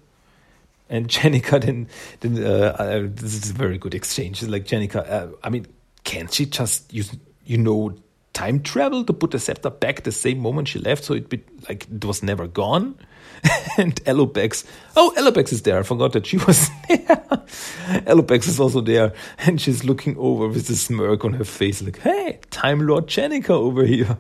And 0.89 1.09
Jennika 1.09 1.61
then, 1.61 1.89
then 2.21 2.45
uh, 2.45 2.77
uh, 2.79 3.01
this 3.03 3.35
is 3.35 3.51
a 3.51 3.55
very 3.55 3.79
good 3.79 3.95
exchange. 3.95 4.43
Like 4.45 4.65
Jennika, 4.65 5.11
uh, 5.11 5.29
I 5.43 5.51
mean, 5.51 5.67
can't 6.05 6.33
she 6.33 6.47
just 6.47 6.93
use, 6.93 7.11
you 7.45 7.59
know, 7.59 7.97
time 8.39 8.63
travel 8.63 9.03
to 9.05 9.13
put 9.13 9.33
the 9.33 9.39
scepter 9.41 9.69
back 9.69 10.05
the 10.05 10.13
same 10.13 10.39
moment 10.39 10.69
she 10.69 10.79
left, 10.79 11.03
so 11.03 11.15
it 11.15 11.29
be 11.29 11.43
like 11.69 11.89
it 11.91 12.05
was 12.05 12.23
never 12.23 12.47
gone? 12.47 12.97
and 13.79 13.97
Alopex, 14.05 14.65
oh, 14.97 15.13
Alopex 15.17 15.53
is 15.53 15.63
there. 15.63 15.79
I 15.79 15.83
forgot 15.83 16.13
that 16.13 16.27
she 16.27 16.37
was 16.47 16.71
there. 16.89 16.97
Alopex 18.07 18.47
is 18.47 18.61
also 18.61 18.81
there, 18.81 19.13
and 19.39 19.61
she's 19.61 19.83
looking 19.83 20.17
over 20.17 20.47
with 20.47 20.71
a 20.71 20.77
smirk 20.77 21.25
on 21.25 21.33
her 21.33 21.45
face, 21.45 21.83
like, 21.83 21.99
"Hey, 21.99 22.39
Time 22.51 22.87
Lord 22.87 23.09
Jennika 23.09 23.51
over 23.51 23.85
here." 23.85 24.19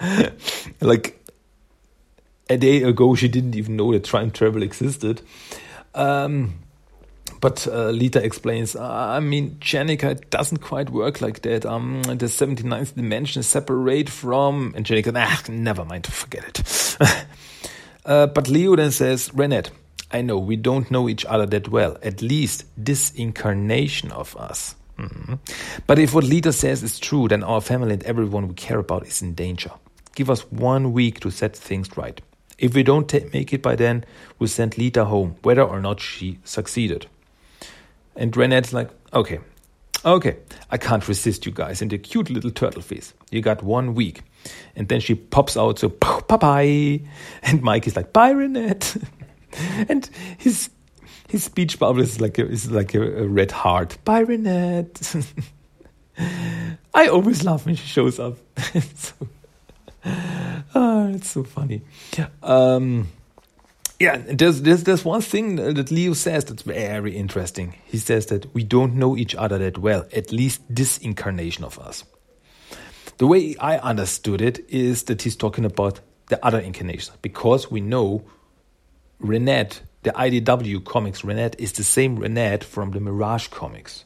like 0.80 1.22
a 2.48 2.56
day 2.56 2.82
ago, 2.82 3.14
she 3.14 3.28
didn't 3.28 3.56
even 3.56 3.76
know 3.76 3.92
that 3.92 4.04
time 4.04 4.30
travel 4.30 4.62
existed. 4.62 5.20
Um, 5.94 6.61
but 7.42 7.66
uh, 7.66 7.90
Lita 7.90 8.24
explains, 8.24 8.76
uh, 8.76 8.88
I 8.88 9.18
mean, 9.18 9.56
Jennika 9.58 10.30
doesn't 10.30 10.58
quite 10.58 10.90
work 10.90 11.20
like 11.20 11.42
that. 11.42 11.66
Um, 11.66 12.00
the 12.04 12.26
79th 12.26 12.94
dimension 12.94 13.40
is 13.40 13.48
separate 13.48 14.08
from. 14.08 14.72
And 14.76 14.86
Jennika, 14.86 15.12
ah, 15.16 15.42
never 15.48 15.84
mind, 15.84 16.06
forget 16.06 16.44
it. 16.48 16.96
uh, 18.06 18.28
but 18.28 18.48
Leo 18.48 18.76
then 18.76 18.92
says, 18.92 19.28
Renet, 19.30 19.70
I 20.12 20.22
know 20.22 20.38
we 20.38 20.54
don't 20.54 20.88
know 20.88 21.08
each 21.08 21.24
other 21.24 21.44
that 21.46 21.68
well, 21.68 21.98
at 22.04 22.22
least 22.22 22.64
this 22.76 23.10
incarnation 23.10 24.12
of 24.12 24.36
us. 24.36 24.76
Mm-hmm. 25.00 25.34
But 25.88 25.98
if 25.98 26.14
what 26.14 26.22
Lita 26.22 26.52
says 26.52 26.84
is 26.84 27.00
true, 27.00 27.26
then 27.26 27.42
our 27.42 27.60
family 27.60 27.94
and 27.94 28.04
everyone 28.04 28.46
we 28.46 28.54
care 28.54 28.78
about 28.78 29.04
is 29.04 29.20
in 29.20 29.34
danger. 29.34 29.72
Give 30.14 30.30
us 30.30 30.42
one 30.52 30.92
week 30.92 31.18
to 31.20 31.30
set 31.32 31.56
things 31.56 31.96
right. 31.96 32.20
If 32.56 32.74
we 32.74 32.84
don't 32.84 33.12
make 33.32 33.52
it 33.52 33.62
by 33.62 33.74
then, 33.74 34.04
we'll 34.38 34.46
send 34.46 34.78
Lita 34.78 35.06
home, 35.06 35.34
whether 35.42 35.64
or 35.64 35.80
not 35.80 35.98
she 35.98 36.38
succeeded. 36.44 37.08
And 38.16 38.32
Renet's 38.32 38.72
like, 38.72 38.90
okay, 39.12 39.40
okay, 40.04 40.36
I 40.70 40.78
can't 40.78 41.06
resist 41.06 41.46
you 41.46 41.52
guys. 41.52 41.82
And 41.82 41.90
the 41.90 41.98
cute 41.98 42.30
little 42.30 42.50
turtle 42.50 42.82
face. 42.82 43.14
You 43.30 43.40
got 43.40 43.62
one 43.62 43.94
week. 43.94 44.22
And 44.76 44.88
then 44.88 45.00
she 45.00 45.14
pops 45.14 45.56
out, 45.56 45.78
so 45.78 45.88
bye 45.88 46.36
bye. 46.36 47.00
And 47.42 47.62
Mike 47.62 47.86
is 47.86 47.96
like, 47.96 48.12
bye, 48.12 48.32
Renet. 48.32 49.02
and 49.88 50.08
his 50.38 50.70
his 51.28 51.44
speech 51.44 51.78
bubble 51.78 52.02
is 52.02 52.20
like 52.20 52.38
a, 52.38 52.46
is 52.46 52.70
like 52.70 52.94
a, 52.94 53.22
a 53.22 53.26
red 53.26 53.50
heart. 53.50 53.96
Bye, 54.04 54.24
Renet. 54.24 55.26
I 56.94 57.06
always 57.08 57.42
laugh 57.42 57.64
when 57.64 57.74
she 57.74 57.86
shows 57.86 58.18
up. 58.18 58.36
so, 58.94 59.14
oh, 60.74 61.08
it's 61.14 61.30
so 61.30 61.42
funny. 61.42 61.82
Um, 62.42 63.08
yeah, 64.02 64.16
there's, 64.16 64.62
there's 64.62 64.82
there's 64.82 65.04
one 65.04 65.20
thing 65.20 65.56
that 65.56 65.92
Leo 65.92 66.12
says 66.12 66.44
that's 66.46 66.62
very 66.62 67.16
interesting. 67.16 67.76
He 67.84 67.98
says 67.98 68.26
that 68.26 68.52
we 68.52 68.64
don't 68.64 68.96
know 68.96 69.16
each 69.16 69.36
other 69.36 69.58
that 69.58 69.78
well, 69.78 70.04
at 70.12 70.32
least 70.32 70.60
this 70.68 70.98
incarnation 70.98 71.62
of 71.62 71.78
us. 71.78 72.02
The 73.18 73.28
way 73.28 73.54
I 73.60 73.78
understood 73.78 74.40
it 74.40 74.68
is 74.68 75.04
that 75.04 75.22
he's 75.22 75.36
talking 75.36 75.64
about 75.64 76.00
the 76.26 76.44
other 76.44 76.58
incarnations 76.58 77.16
because 77.22 77.70
we 77.70 77.80
know 77.80 78.24
Renet, 79.22 79.82
the 80.02 80.10
IDW 80.10 80.84
comics 80.84 81.22
Renet, 81.22 81.54
is 81.60 81.70
the 81.70 81.84
same 81.84 82.18
Renet 82.18 82.64
from 82.64 82.90
the 82.90 82.98
Mirage 82.98 83.46
comics. 83.48 84.04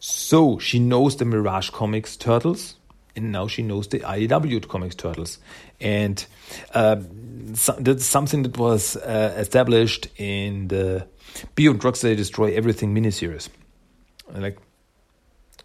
So 0.00 0.58
she 0.58 0.80
knows 0.80 1.16
the 1.16 1.24
Mirage 1.24 1.70
comics 1.70 2.16
turtles, 2.16 2.74
and 3.14 3.30
now 3.30 3.46
she 3.46 3.62
knows 3.62 3.86
the 3.86 4.00
IDW 4.00 4.66
comics 4.66 4.96
turtles, 4.96 5.38
and. 5.82 6.24
Uh, 6.72 6.96
so, 7.54 7.72
that's 7.78 8.04
something 8.04 8.44
that 8.44 8.56
was 8.56 8.96
uh, 8.96 9.34
established 9.36 10.08
in 10.16 10.68
the 10.68 11.06
Beyond 11.54 11.80
Drugs 11.80 12.00
They 12.00 12.14
Destroy 12.14 12.54
Everything 12.54 12.94
miniseries. 12.94 13.48
Like, 14.32 14.58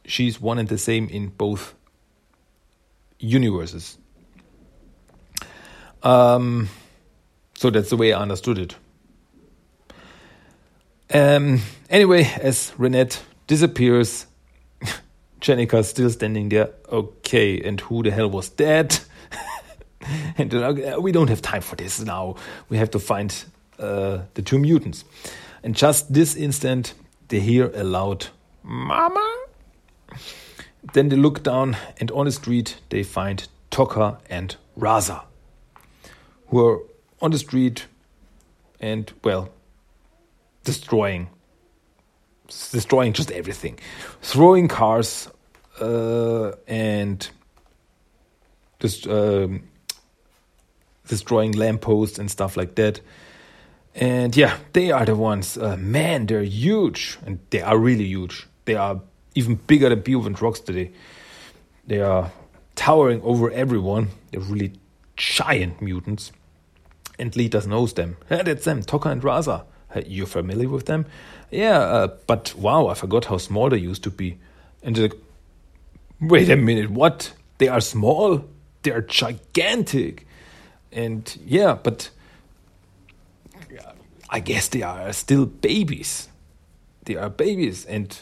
she's 0.05 0.41
one 0.41 0.59
and 0.59 0.67
the 0.67 0.77
same 0.77 1.07
in 1.07 1.29
both 1.29 1.75
universes. 3.19 3.97
Um, 6.03 6.69
so 7.55 7.69
that's 7.69 7.89
the 7.89 7.97
way 7.97 8.13
I 8.13 8.21
understood 8.21 8.57
it. 8.57 8.75
Um, 11.13 11.61
anyway, 11.89 12.29
as 12.41 12.71
Renet 12.77 13.21
disappears, 13.47 14.27
Jennika's 15.41 15.89
still 15.89 16.09
standing 16.09 16.49
there. 16.49 16.71
Okay, 16.91 17.61
and 17.61 17.79
who 17.79 18.03
the 18.03 18.11
hell 18.11 18.29
was 18.29 18.49
that? 18.51 19.03
and 20.37 20.53
uh, 20.53 20.97
we 20.99 21.11
don't 21.11 21.29
have 21.29 21.41
time 21.41 21.61
for 21.61 21.75
this 21.75 21.99
now. 21.99 22.35
We 22.69 22.77
have 22.77 22.91
to 22.91 22.99
find 22.99 23.33
uh, 23.79 24.19
the 24.33 24.41
two 24.41 24.59
mutants. 24.59 25.03
And 25.63 25.75
just 25.75 26.13
this 26.13 26.35
instant, 26.35 26.93
they 27.27 27.39
hear 27.39 27.71
a 27.73 27.83
loud 27.83 28.27
"Mama." 28.63 29.45
Then 30.93 31.09
they 31.09 31.17
look 31.17 31.43
down, 31.43 31.75
and 31.99 32.11
on 32.11 32.25
the 32.25 32.31
street 32.31 32.77
they 32.89 33.03
find 33.03 33.47
Tokka 33.71 34.19
and 34.29 34.55
Rahzar, 34.79 35.23
who 36.47 36.65
are 36.65 36.79
on 37.21 37.31
the 37.31 37.39
street 37.39 37.87
and 38.79 39.11
well, 39.23 39.49
destroying, 40.63 41.29
destroying 42.47 43.13
just 43.13 43.31
everything, 43.31 43.79
throwing 44.21 44.67
cars 44.67 45.29
uh, 45.81 46.51
and 46.67 47.29
just. 48.79 49.07
Um, 49.07 49.63
destroying 51.07 51.53
lampposts 51.53 52.19
and 52.19 52.29
stuff 52.29 52.57
like 52.57 52.75
that. 52.75 53.01
And 53.95 54.35
yeah, 54.35 54.57
they 54.73 54.91
are 54.91 55.05
the 55.05 55.15
ones. 55.15 55.57
Uh, 55.57 55.75
man, 55.77 56.27
they're 56.27 56.43
huge, 56.43 57.17
and 57.25 57.39
they 57.49 57.61
are 57.61 57.77
really 57.77 58.05
huge. 58.05 58.45
They 58.65 58.75
are 58.75 59.01
even 59.33 59.55
bigger 59.55 59.89
than 59.89 60.01
Bebop 60.01 60.27
and 60.27 60.37
Rocksteady. 60.37 60.93
They 61.87 62.01
are 62.01 62.31
towering 62.75 63.21
over 63.23 63.49
everyone. 63.51 64.09
They're 64.31 64.41
really 64.41 64.73
giant 65.15 65.81
mutants. 65.81 66.31
And 67.17 67.35
Lita 67.35 67.67
knows 67.67 67.93
them. 67.93 68.17
Yeah, 68.29 68.43
that's 68.43 68.65
them, 68.65 68.83
Tokka 68.83 69.11
and 69.11 69.21
Rahzar. 69.21 69.63
You're 70.05 70.27
familiar 70.27 70.69
with 70.69 70.85
them? 70.85 71.05
Yeah, 71.49 71.79
uh, 71.79 72.07
but 72.27 72.53
wow, 72.55 72.87
I 72.87 72.93
forgot 72.93 73.25
how 73.25 73.37
small 73.37 73.69
they 73.69 73.77
used 73.77 74.03
to 74.03 74.11
be. 74.11 74.37
And 74.83 74.95
they're 74.95 75.07
like, 75.07 75.17
wait 76.21 76.49
a 76.49 76.55
minute, 76.55 76.91
what? 76.91 77.33
They 77.57 77.67
are 77.67 77.81
small? 77.81 78.45
They 78.83 78.91
are 78.91 79.01
gigantic. 79.01 80.26
And 80.97 81.37
yeah, 81.45 81.75
but 81.75 82.09
I 84.31 84.39
guess 84.39 84.67
they 84.69 84.81
are 84.81 85.13
still 85.13 85.45
babies. 85.45 86.27
They 87.05 87.15
are 87.15 87.29
babies 87.29 87.85
and 87.85 88.19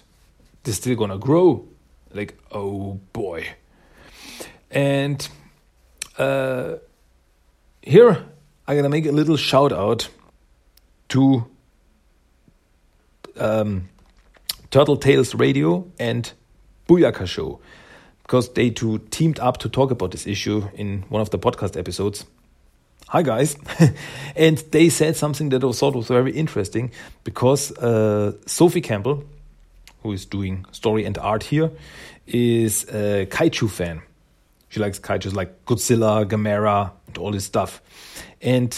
they're 0.64 0.74
still 0.74 0.98
gonna 0.98 1.18
grow. 1.18 1.66
Like, 2.14 2.38
oh 2.52 3.00
boy. 3.14 3.48
And 4.70 5.26
uh, 6.18 6.76
here 7.82 8.26
I'm 8.68 8.76
gonna 8.76 8.90
make 8.90 9.06
a 9.06 9.14
little 9.14 9.38
shout 9.38 9.72
out 9.72 10.10
to 11.10 11.46
um, 13.38 13.88
Turtle 14.70 14.98
Tales 14.98 15.34
Radio 15.34 15.90
and 15.98 16.30
Booyaka 16.90 17.26
Show 17.26 17.62
because 18.24 18.52
they 18.52 18.70
two 18.70 18.98
teamed 19.12 19.40
up 19.40 19.60
to 19.60 19.70
talk 19.70 19.92
about 19.92 20.12
this 20.12 20.28
issue 20.28 20.68
in 20.74 21.06
one 21.08 21.22
of 21.22 21.30
the 21.30 21.40
podcast 21.40 21.78
episodes. 21.78 22.26
Hi 23.10 23.22
guys, 23.22 23.56
and 24.36 24.58
they 24.72 24.90
said 24.90 25.16
something 25.16 25.50
that 25.50 25.64
I 25.64 25.72
thought 25.74 25.96
was 25.96 26.08
very 26.08 26.32
interesting 26.32 26.90
because 27.24 27.72
uh, 27.78 28.34
Sophie 28.48 28.82
Campbell, 28.82 29.24
who 30.02 30.12
is 30.12 30.26
doing 30.26 30.66
story 30.72 31.06
and 31.06 31.16
art 31.20 31.44
here, 31.44 31.70
is 32.26 32.84
a 32.86 33.28
kaiju 33.28 33.70
fan. 33.70 34.02
She 34.70 34.80
likes 34.80 34.98
kaijus 34.98 35.36
like 35.36 35.66
Godzilla, 35.66 36.26
Gamera, 36.26 36.94
and 37.06 37.18
all 37.20 37.30
this 37.30 37.46
stuff. 37.46 37.80
And 38.42 38.76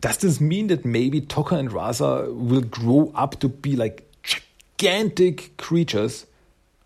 does 0.00 0.18
this 0.18 0.40
mean 0.40 0.68
that 0.68 0.84
maybe 0.84 1.20
Tokka 1.20 1.58
and 1.58 1.70
Rahzar 1.70 2.32
will 2.32 2.62
grow 2.62 3.10
up 3.16 3.40
to 3.40 3.48
be 3.48 3.74
like 3.74 4.08
gigantic 4.22 5.56
creatures, 5.56 6.24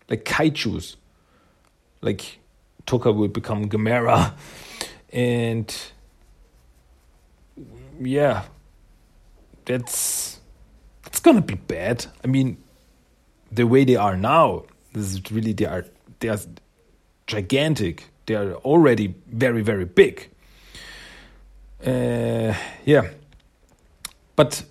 like 0.09 0.25
kaijus? 0.25 0.95
Like 2.01 2.39
Tokka 2.87 3.15
will 3.15 3.27
become 3.27 3.69
Gamera, 3.69 4.33
and 5.11 5.75
yeah, 7.99 8.43
that's 9.65 10.39
that's 11.03 11.19
gonna 11.19 11.41
be 11.41 11.55
bad. 11.55 12.05
I 12.23 12.27
mean, 12.27 12.57
the 13.51 13.67
way 13.67 13.85
they 13.85 13.95
are 13.95 14.17
now, 14.17 14.63
this 14.93 15.13
is 15.13 15.31
really 15.31 15.53
they 15.53 15.65
are 15.65 15.85
they 16.19 16.29
are 16.29 16.39
gigantic. 17.27 18.05
They 18.25 18.35
are 18.35 18.53
already 18.55 19.15
very 19.27 19.61
very 19.61 19.85
big. 19.85 20.29
Uh, 21.85 22.53
yeah, 22.85 23.09
but 24.35 24.63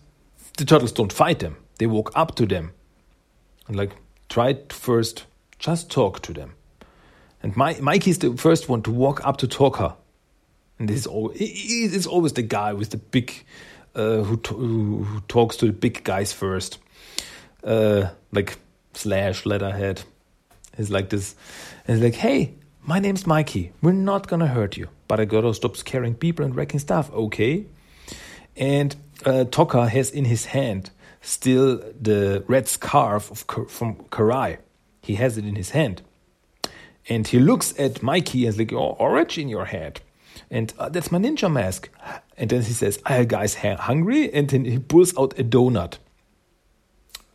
the 0.56 0.64
turtles 0.64 0.92
don't 0.92 1.12
fight 1.12 1.40
them. 1.40 1.56
They 1.78 1.86
walk 1.86 2.12
up 2.14 2.34
to 2.36 2.46
them 2.46 2.72
and 3.66 3.76
like 3.76 3.92
try 4.28 4.58
first 4.68 5.26
just 5.58 5.90
talk 5.90 6.20
to 6.22 6.32
them. 6.32 6.54
And 7.42 7.56
My, 7.56 7.78
Mikey's 7.80 8.18
the 8.18 8.36
first 8.36 8.68
one 8.68 8.82
to 8.82 8.90
walk 8.90 9.26
up 9.26 9.36
to 9.38 9.46
Tokka. 9.46 9.94
And 10.80 10.88
this 10.88 11.00
is 11.00 11.06
always, 11.06 11.36
it's 11.38 12.06
always 12.06 12.32
the 12.32 12.42
guy 12.42 12.72
with 12.72 12.88
the 12.88 12.96
big, 12.96 13.44
uh, 13.94 14.22
who, 14.22 14.40
who 14.46 15.20
talks 15.28 15.56
to 15.58 15.66
the 15.66 15.72
big 15.72 16.02
guys 16.04 16.32
first. 16.32 16.78
Uh, 17.62 18.08
like 18.32 18.56
Slash, 18.94 19.44
Leatherhead. 19.44 20.02
He's 20.74 20.90
like 20.90 21.10
this. 21.10 21.36
And 21.86 21.98
he's 21.98 22.04
like, 22.04 22.14
hey, 22.14 22.54
my 22.80 22.98
name's 22.98 23.26
Mikey. 23.26 23.72
We're 23.82 23.92
not 23.92 24.26
gonna 24.26 24.46
hurt 24.46 24.78
you. 24.78 24.88
But 25.06 25.20
I 25.20 25.26
gotta 25.26 25.52
stop 25.52 25.76
scaring 25.76 26.14
people 26.14 26.46
and 26.46 26.56
wrecking 26.56 26.80
stuff, 26.80 27.12
okay? 27.12 27.66
And 28.56 28.96
uh, 29.26 29.44
Tokka 29.44 29.86
has 29.86 30.10
in 30.10 30.24
his 30.24 30.46
hand 30.46 30.90
still 31.20 31.76
the 32.00 32.42
red 32.48 32.68
scarf 32.68 33.30
of, 33.30 33.70
from 33.70 33.96
Karai. 34.10 34.56
He 35.02 35.16
has 35.16 35.36
it 35.36 35.44
in 35.44 35.56
his 35.56 35.70
hand. 35.70 36.00
And 37.06 37.28
he 37.28 37.38
looks 37.38 37.78
at 37.78 38.02
Mikey 38.02 38.46
and 38.46 38.54
is 38.54 38.58
like, 38.58 38.72
oh, 38.72 38.96
orange 38.98 39.36
in 39.36 39.50
your 39.50 39.66
head. 39.66 40.00
And 40.50 40.72
uh, 40.78 40.88
that's 40.88 41.12
my 41.12 41.18
ninja 41.18 41.50
mask. 41.50 41.88
And 42.36 42.50
then 42.50 42.62
he 42.62 42.72
says, 42.72 43.00
are 43.06 43.20
you 43.20 43.26
guys 43.26 43.54
hungry? 43.54 44.32
And 44.32 44.48
then 44.48 44.64
he 44.64 44.78
pulls 44.78 45.16
out 45.16 45.38
a 45.38 45.44
donut. 45.44 45.98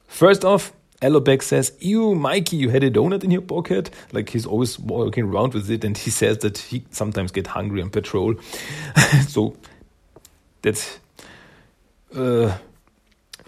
First 0.07 0.43
off, 0.43 0.73
Alopex 1.01 1.43
says, 1.43 1.73
Ew, 1.79 2.15
Mikey, 2.15 2.57
you 2.57 2.69
had 2.69 2.83
a 2.83 2.91
donut 2.91 3.23
in 3.23 3.31
your 3.31 3.41
pocket. 3.41 3.89
Like 4.11 4.29
he's 4.29 4.45
always 4.45 4.79
walking 4.79 5.25
around 5.25 5.53
with 5.53 5.69
it. 5.69 5.83
And 5.83 5.97
he 5.97 6.09
says 6.09 6.39
that 6.39 6.57
he 6.57 6.85
sometimes 6.89 7.31
get 7.31 7.47
hungry 7.47 7.81
on 7.81 7.89
patrol. 7.89 8.35
so 9.27 9.55
that's 10.61 10.99
uh, 12.15 12.57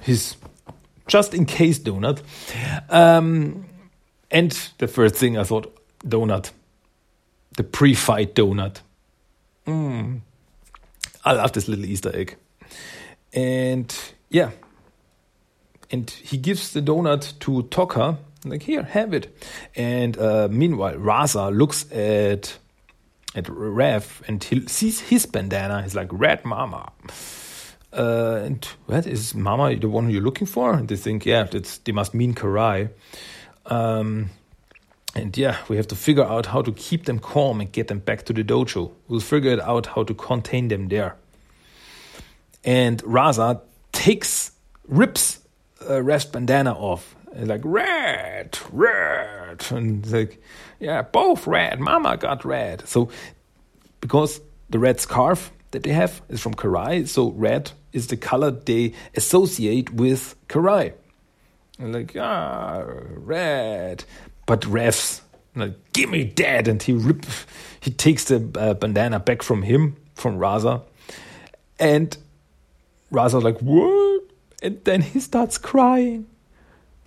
his 0.01 0.35
just 1.07 1.33
in 1.33 1.45
case 1.45 1.79
donut. 1.79 2.21
Um, 2.89 3.65
and 4.29 4.51
the 4.77 4.87
first 4.87 5.15
thing 5.15 5.37
I 5.37 5.43
thought, 5.43 5.73
donut. 6.05 6.51
The 7.55 7.63
pre 7.63 7.95
fight 7.95 8.35
donut. 8.35 8.81
Mm. 9.67 10.21
I 11.25 11.33
love 11.33 11.51
this 11.51 11.67
little 11.67 11.85
Easter 11.85 12.15
egg. 12.15 12.37
And 13.33 13.93
yeah. 14.29 14.51
And 15.91 16.09
he 16.09 16.37
gives 16.37 16.73
the 16.73 16.81
donut 16.81 17.37
to 17.39 17.63
Tokka, 17.63 18.17
like, 18.45 18.63
here, 18.63 18.83
have 18.83 19.13
it. 19.13 19.27
And 19.75 20.17
uh, 20.17 20.47
meanwhile, 20.49 20.95
Rahzar 20.95 21.55
looks 21.55 21.89
at 21.91 22.57
at 23.35 23.45
Raph 23.45 24.21
and 24.27 24.43
he 24.43 24.67
sees 24.67 24.99
his 24.99 25.25
bandana. 25.25 25.83
He's 25.83 25.95
like, 25.95 26.09
Red 26.11 26.43
Mama. 26.43 26.91
Uh, 27.93 28.41
and 28.43 28.65
what 28.87 29.05
is 29.05 29.35
Mama 29.35 29.75
the 29.75 29.87
one 29.87 30.09
you're 30.09 30.21
looking 30.21 30.47
for? 30.47 30.73
And 30.73 30.87
they 30.87 30.95
think, 30.95 31.25
yeah, 31.25 31.43
that's, 31.43 31.77
they 31.79 31.91
must 31.91 32.13
mean 32.13 32.33
Karai. 32.33 32.89
Um, 33.65 34.29
and 35.17 35.37
yeah, 35.37 35.57
we 35.67 35.77
have 35.77 35.87
to 35.87 35.95
figure 35.95 36.23
out 36.23 36.45
how 36.47 36.61
to 36.61 36.71
keep 36.71 37.05
them 37.05 37.19
calm 37.19 37.59
and 37.59 37.71
get 37.71 37.87
them 37.87 37.99
back 37.99 38.23
to 38.25 38.33
the 38.33 38.43
dojo. 38.43 38.91
We'll 39.07 39.19
figure 39.19 39.51
it 39.51 39.59
out 39.59 39.87
how 39.87 40.03
to 40.03 40.13
contain 40.13 40.67
them 40.67 40.87
there. 40.87 41.15
And 42.63 43.01
Rahzar 43.03 43.61
takes, 43.91 44.51
rips 44.87 45.39
a 45.87 46.01
Raph's 46.01 46.25
bandana 46.25 46.73
off. 46.73 47.15
And 47.33 47.47
like, 47.47 47.61
red, 47.63 48.57
red. 48.71 49.65
And 49.71 50.05
like, 50.11 50.41
yeah, 50.79 51.01
both 51.01 51.47
red. 51.47 51.79
Mama 51.79 52.17
got 52.17 52.45
red. 52.45 52.87
So, 52.87 53.09
because 54.01 54.39
the 54.69 54.79
red 54.79 54.99
scarf 54.99 55.51
that 55.71 55.83
they 55.83 55.91
have 55.91 56.21
is 56.29 56.41
from 56.41 56.53
Karai, 56.53 57.07
so 57.07 57.31
red 57.31 57.71
is 57.93 58.07
the 58.07 58.17
color 58.17 58.51
they 58.51 58.93
associate 59.15 59.91
with 59.91 60.35
Karai. 60.47 60.93
And 61.79 61.93
like, 61.93 62.15
ah, 62.17 62.83
red 62.85 64.03
but 64.47 64.61
Raph's 64.61 65.21
like, 65.55 65.75
give 65.93 66.09
me 66.09 66.23
that, 66.23 66.67
and 66.67 66.81
he 66.81 66.93
rip, 66.93 67.25
he 67.79 67.91
takes 67.91 68.25
the 68.25 68.49
uh, 68.55 68.73
bandana 68.73 69.19
back 69.19 69.43
from 69.43 69.61
him, 69.61 69.97
from 70.15 70.39
Rahzar, 70.39 70.81
and 71.79 72.17
Rahzar's 73.11 73.43
like, 73.43 73.59
what? 73.59 74.23
And 74.63 74.83
then 74.85 75.01
he 75.01 75.19
starts 75.19 75.59
crying, 75.59 76.25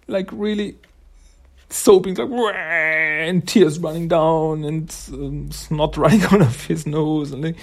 like 0.06 0.28
really 0.32 0.76
sobbing, 1.70 2.14
like, 2.14 2.54
and 2.54 3.48
tears 3.48 3.78
running 3.78 4.06
down, 4.06 4.64
and 4.64 4.94
um, 5.12 5.50
snot 5.50 5.96
running 5.96 6.22
out 6.22 6.42
of 6.42 6.64
his 6.66 6.86
nose, 6.86 7.32
and 7.32 7.42
like, 7.42 7.56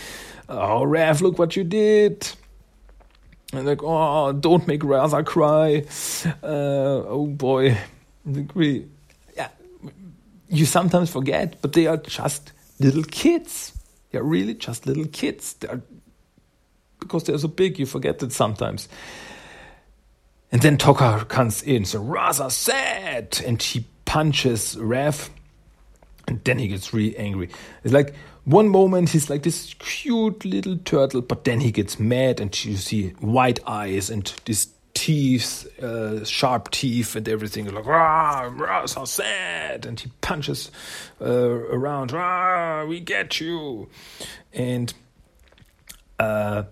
oh, 0.49 0.81
Raph, 0.81 1.21
look 1.21 1.37
what 1.37 1.55
you 1.55 1.63
did. 1.63 2.29
And 3.53 3.65
like, 3.65 3.83
oh, 3.83 4.33
don't 4.33 4.67
make 4.67 4.81
Rahzar 4.81 5.25
cry. 5.25 5.85
Uh, 6.43 7.05
oh 7.07 7.27
boy, 7.27 7.77
like, 8.25 8.55
really 8.55 8.87
you 10.49 10.65
sometimes 10.65 11.09
forget, 11.09 11.61
but 11.61 11.73
they 11.73 11.87
are 11.87 11.97
just 11.97 12.51
little 12.79 13.03
kids. 13.03 13.73
They 14.11 14.19
are 14.19 14.23
really 14.23 14.53
just 14.53 14.85
little 14.85 15.07
kids. 15.07 15.53
They 15.53 15.67
are, 15.67 15.81
because 16.99 17.25
they're 17.25 17.37
so 17.37 17.47
big, 17.47 17.79
you 17.79 17.85
forget 17.85 18.21
it 18.23 18.31
sometimes. 18.31 18.87
And 20.51 20.61
then 20.61 20.77
Tokka 20.77 21.27
comes 21.27 21.61
in, 21.61 21.85
so 21.85 22.01
Rahzar 22.01 22.51
sad, 22.51 23.41
and 23.45 23.61
he 23.61 23.85
punches 24.05 24.75
Raph, 24.77 25.29
and 26.27 26.41
then 26.45 26.59
he 26.59 26.69
gets 26.69 26.93
really 26.93 27.17
angry. 27.17 27.49
It's 27.83 27.93
like 27.93 28.15
one 28.45 28.69
moment 28.69 29.09
he's 29.09 29.29
like 29.29 29.43
this 29.43 29.73
cute 29.73 30.45
little 30.45 30.77
turtle, 30.77 31.21
but 31.21 31.43
then 31.43 31.59
he 31.59 31.71
gets 31.71 31.99
mad, 31.99 32.39
and 32.39 32.63
you 32.63 32.77
see 32.77 33.09
white 33.19 33.59
eyes 33.67 34.09
and 34.09 34.33
this 34.45 34.69
teeth, 34.97 35.67
uh, 35.79 36.25
sharp 36.25 36.71
teeth, 36.71 37.15
and 37.15 37.29
everything. 37.29 37.67
Like, 37.67 37.85
ah, 37.85 38.49
rah, 38.51 38.85
so 38.87 39.05
sad. 39.05 39.85
And 39.85 39.99
he 39.99 40.11
punches 40.21 40.71
uh, 41.21 41.27
around, 41.27 42.13
ah, 42.15 42.83
we 42.85 42.99
get 42.99 43.39
you. 43.39 43.89
And 44.51 44.91
uh, 46.17 46.63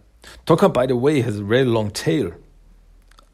Tokka, 0.47 0.73
by 0.73 0.87
the 0.87 0.95
way, 0.95 1.21
has 1.21 1.37
a 1.37 1.43
very 1.43 1.65
long 1.65 1.91
tail. 1.91 2.31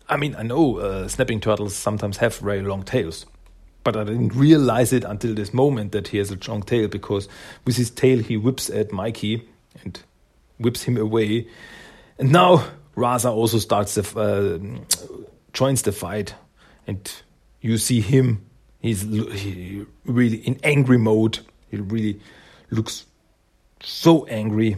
I 0.10 0.18
mean, 0.18 0.36
I 0.36 0.44
know 0.44 0.80
uh, 0.80 1.08
snapping 1.08 1.40
turtles 1.40 1.74
sometimes 1.74 2.18
have 2.18 2.36
very 2.38 2.62
long 2.62 2.84
tails, 2.84 3.26
but 3.86 3.96
I 3.96 4.04
didn't 4.04 4.36
realize 4.36 4.92
it 4.92 5.06
until 5.06 5.34
this 5.34 5.54
moment 5.54 5.94
that 5.94 6.10
he 6.10 6.18
has 6.18 6.32
a 6.32 6.38
long 6.50 6.64
tail 6.64 6.90
because 6.90 7.30
with 7.64 7.78
his 7.78 7.90
tail 7.90 8.20
he 8.20 8.36
whips 8.36 8.70
at 8.70 8.92
Mikey 8.92 9.48
and 9.84 10.02
whips 10.60 10.84
him 10.84 10.98
away. 10.98 11.48
And 12.20 12.34
now 12.34 12.66
Rahzar 12.96 13.32
also 13.32 13.58
starts 13.58 13.96
the 13.96 14.04
uh, 14.20 14.96
joins 15.54 15.82
the 15.82 15.92
fight, 15.92 16.36
and 16.88 17.12
you 17.62 17.78
see 17.78 18.02
him. 18.02 18.46
He's 18.80 19.02
he 19.04 19.86
really 20.06 20.38
in 20.38 20.60
angry 20.64 20.98
mode. 20.98 21.40
He 21.70 21.78
really 21.78 22.20
looks 22.70 23.06
so 23.82 24.26
angry. 24.26 24.78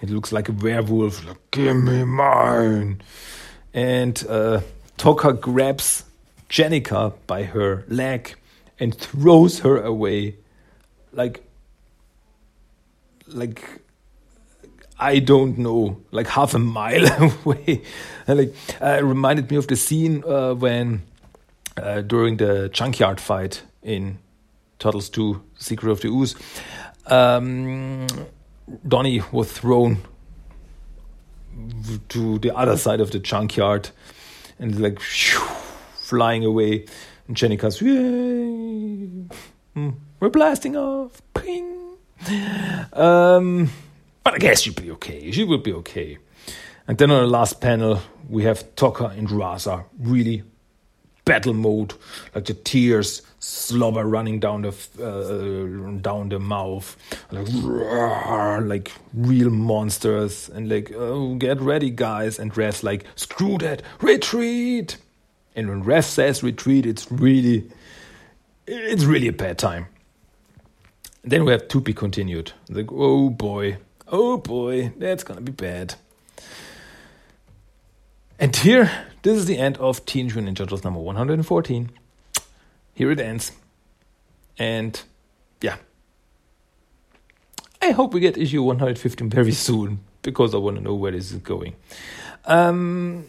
It 0.00 0.10
looks 0.10 0.32
like 0.32 0.48
a 0.48 0.52
werewolf. 0.52 1.26
Like, 1.26 1.50
Give 1.50 1.76
me 1.76 2.04
mine. 2.04 3.02
And 3.74 4.24
uh, 4.28 4.60
Tokka 4.96 5.40
grabs 5.40 6.04
Jennika 6.48 7.14
by 7.26 7.44
her 7.44 7.84
leg 7.88 8.34
and 8.78 8.94
throws 8.94 9.60
her 9.60 9.80
away, 9.80 10.36
like, 11.12 11.44
like 13.26 13.80
I 14.98 15.20
don't 15.20 15.58
know, 15.58 16.00
like 16.10 16.26
half 16.26 16.54
a 16.54 16.58
mile 16.58 17.06
away. 17.44 17.82
like, 18.28 18.54
uh, 18.80 18.98
it 18.98 19.04
reminded 19.04 19.50
me 19.50 19.56
of 19.56 19.68
the 19.68 19.76
scene 19.76 20.24
uh, 20.26 20.54
when 20.54 21.02
uh, 21.76 22.00
during 22.00 22.38
the 22.38 22.68
junkyard 22.70 23.20
fight 23.20 23.62
in 23.82 24.18
Turtles 24.78 25.08
2: 25.10 25.40
Secret 25.56 25.90
of 25.90 26.00
the 26.00 26.08
Ooze, 26.08 26.34
um, 27.06 28.06
Donnie 28.86 29.22
was 29.32 29.50
thrown 29.52 29.98
to 32.08 32.38
the 32.38 32.54
other 32.56 32.76
side 32.76 33.00
of 33.00 33.10
the 33.10 33.18
junkyard 33.18 33.90
and 34.58 34.80
like 34.80 35.00
whew, 35.00 35.40
flying 36.00 36.44
away. 36.44 36.86
And 37.26 37.36
Jennika's, 37.36 37.80
yay, 37.82 39.26
hmm, 39.74 39.90
we're 40.18 40.30
blasting 40.30 40.76
off, 40.76 41.20
ping. 41.34 41.96
Um, 42.92 43.70
but 44.28 44.34
I 44.34 44.38
guess 44.40 44.60
she'd 44.60 44.76
be 44.76 44.90
okay. 44.90 45.30
She 45.30 45.42
would 45.42 45.62
be 45.62 45.72
okay. 45.72 46.18
And 46.86 46.98
then 46.98 47.10
on 47.10 47.22
the 47.22 47.26
last 47.26 47.62
panel, 47.62 48.02
we 48.28 48.42
have 48.42 48.62
Tokka 48.76 49.16
and 49.16 49.26
Rahzar. 49.26 49.86
really 49.98 50.42
battle 51.24 51.54
mode, 51.54 51.94
like 52.34 52.44
the 52.44 52.52
tears 52.52 53.22
slobber 53.38 54.04
running 54.04 54.38
down 54.38 54.62
the 54.62 54.74
uh, 55.00 55.98
down 56.02 56.28
the 56.28 56.38
mouth, 56.38 56.94
like 57.30 57.46
roar, 57.62 58.60
like 58.60 58.92
real 59.14 59.48
monsters, 59.48 60.50
and 60.50 60.68
like 60.68 60.92
oh 60.94 61.34
get 61.36 61.58
ready 61.62 61.88
guys, 61.88 62.38
and 62.38 62.52
Raph's 62.52 62.82
like 62.82 63.06
screw 63.14 63.56
that, 63.58 63.80
retreat. 64.02 64.98
And 65.56 65.70
when 65.70 65.84
Raph 65.84 66.04
says 66.04 66.42
retreat, 66.42 66.84
it's 66.84 67.10
really 67.10 67.70
it's 68.66 69.04
really 69.04 69.28
a 69.28 69.32
bad 69.32 69.56
time. 69.56 69.86
Then 71.24 71.46
we 71.46 71.52
have 71.52 71.66
to 71.68 71.80
be 71.80 71.94
continued. 71.94 72.52
Like 72.68 72.92
oh 72.92 73.30
boy, 73.30 73.78
oh 74.10 74.38
boy, 74.38 74.92
that's 74.96 75.24
gonna 75.24 75.40
be 75.40 75.52
bad. 75.52 75.94
And 78.38 78.54
here, 78.54 78.90
this 79.22 79.36
is 79.36 79.46
the 79.46 79.58
end 79.58 79.76
of 79.78 80.04
Teenage 80.06 80.34
Mutant 80.34 80.56
Ninja 80.56 80.60
Turtles 80.60 80.84
number 80.84 81.00
114. 81.00 81.90
Here 82.94 83.10
it 83.10 83.20
ends. 83.20 83.52
And 84.58 85.00
yeah. 85.60 85.76
I 87.82 87.90
hope 87.90 88.14
we 88.14 88.20
get 88.20 88.36
issue 88.36 88.62
115 88.62 89.28
very 89.30 89.52
soon 89.52 90.00
because 90.22 90.54
I 90.54 90.58
want 90.58 90.76
to 90.76 90.82
know 90.82 90.94
where 90.94 91.12
this 91.12 91.32
is 91.32 91.38
going. 91.38 91.74
Um, 92.44 93.24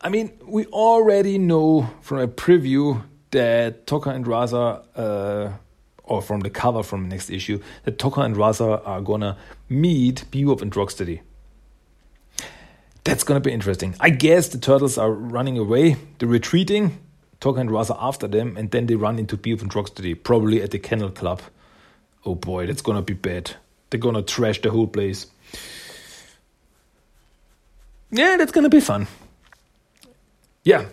I 0.00 0.08
mean, 0.08 0.32
we 0.44 0.66
already 0.66 1.38
know 1.38 1.90
from 2.00 2.18
a 2.18 2.28
preview 2.28 3.02
that 3.30 3.86
Tokka 3.86 4.14
and 4.14 4.26
Rahzar 4.26 4.84
uh, 4.96 5.52
or 6.12 6.20
from 6.20 6.40
the 6.40 6.50
cover 6.50 6.82
from 6.82 7.04
the 7.04 7.08
next 7.08 7.30
issue, 7.30 7.58
that 7.84 7.98
Tokka 7.98 8.24
and 8.24 8.36
Rahzar 8.36 8.86
are 8.86 9.00
gonna 9.00 9.38
meet 9.68 10.24
Bebop 10.30 10.60
and 10.60 10.70
Rocksteady. 10.70 11.20
That's 13.04 13.24
gonna 13.24 13.40
be 13.40 13.50
interesting. 13.50 13.94
I 13.98 14.10
guess 14.10 14.48
the 14.48 14.58
turtles 14.58 14.98
are 14.98 15.10
running 15.10 15.56
away, 15.56 15.96
they're 16.18 16.28
retreating, 16.28 16.98
Tokka 17.40 17.60
and 17.60 17.70
Rahzar 17.70 17.96
after 17.98 18.28
them, 18.28 18.56
and 18.58 18.70
then 18.70 18.86
they 18.86 18.94
run 18.94 19.18
into 19.18 19.38
Bebop 19.38 19.62
and 19.62 19.72
Rocksteady, 19.72 20.22
probably 20.22 20.60
at 20.60 20.70
the 20.70 20.78
Kennel 20.78 21.10
Club. 21.10 21.40
Oh 22.26 22.34
boy, 22.34 22.66
that's 22.66 22.82
gonna 22.82 23.02
be 23.02 23.14
bad. 23.14 23.52
They're 23.88 23.98
gonna 23.98 24.22
trash 24.22 24.60
the 24.60 24.70
whole 24.70 24.86
place. 24.86 25.26
Yeah, 28.10 28.36
that's 28.36 28.52
gonna 28.52 28.68
be 28.68 28.80
fun. 28.80 29.06
Yeah. 30.62 30.84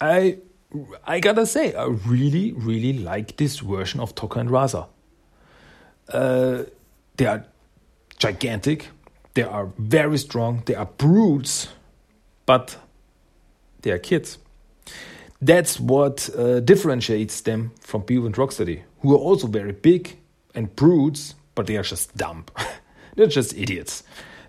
I 0.00 0.38
I 1.06 1.20
gotta 1.20 1.46
say, 1.46 1.74
I 1.74 1.86
really, 1.86 2.52
really 2.52 2.92
like 2.92 3.36
this 3.36 3.58
version 3.60 4.00
of 4.00 4.14
Tokka 4.14 4.40
and 4.40 4.50
Rahzar. 4.50 4.88
Uh, 6.12 6.64
they 7.16 7.26
are 7.26 7.44
gigantic, 8.18 8.88
they 9.34 9.42
are 9.42 9.70
very 9.78 10.18
strong, 10.18 10.62
they 10.66 10.74
are 10.74 10.86
brutes, 10.86 11.68
but 12.46 12.76
they 13.82 13.90
are 13.90 13.98
kids. 13.98 14.38
That's 15.40 15.78
what 15.78 16.30
uh, 16.36 16.60
differentiates 16.60 17.42
them 17.42 17.72
from 17.80 18.02
Bebop 18.02 18.26
and 18.26 18.34
Rocksteady, 18.34 18.82
who 19.00 19.14
are 19.14 19.18
also 19.18 19.46
very 19.46 19.72
big 19.72 20.16
and 20.54 20.74
brutes, 20.74 21.34
but 21.54 21.66
they 21.66 21.76
are 21.76 21.82
just 21.82 22.16
dumb. 22.16 22.46
They're 23.16 23.26
just 23.26 23.56
idiots. 23.56 24.02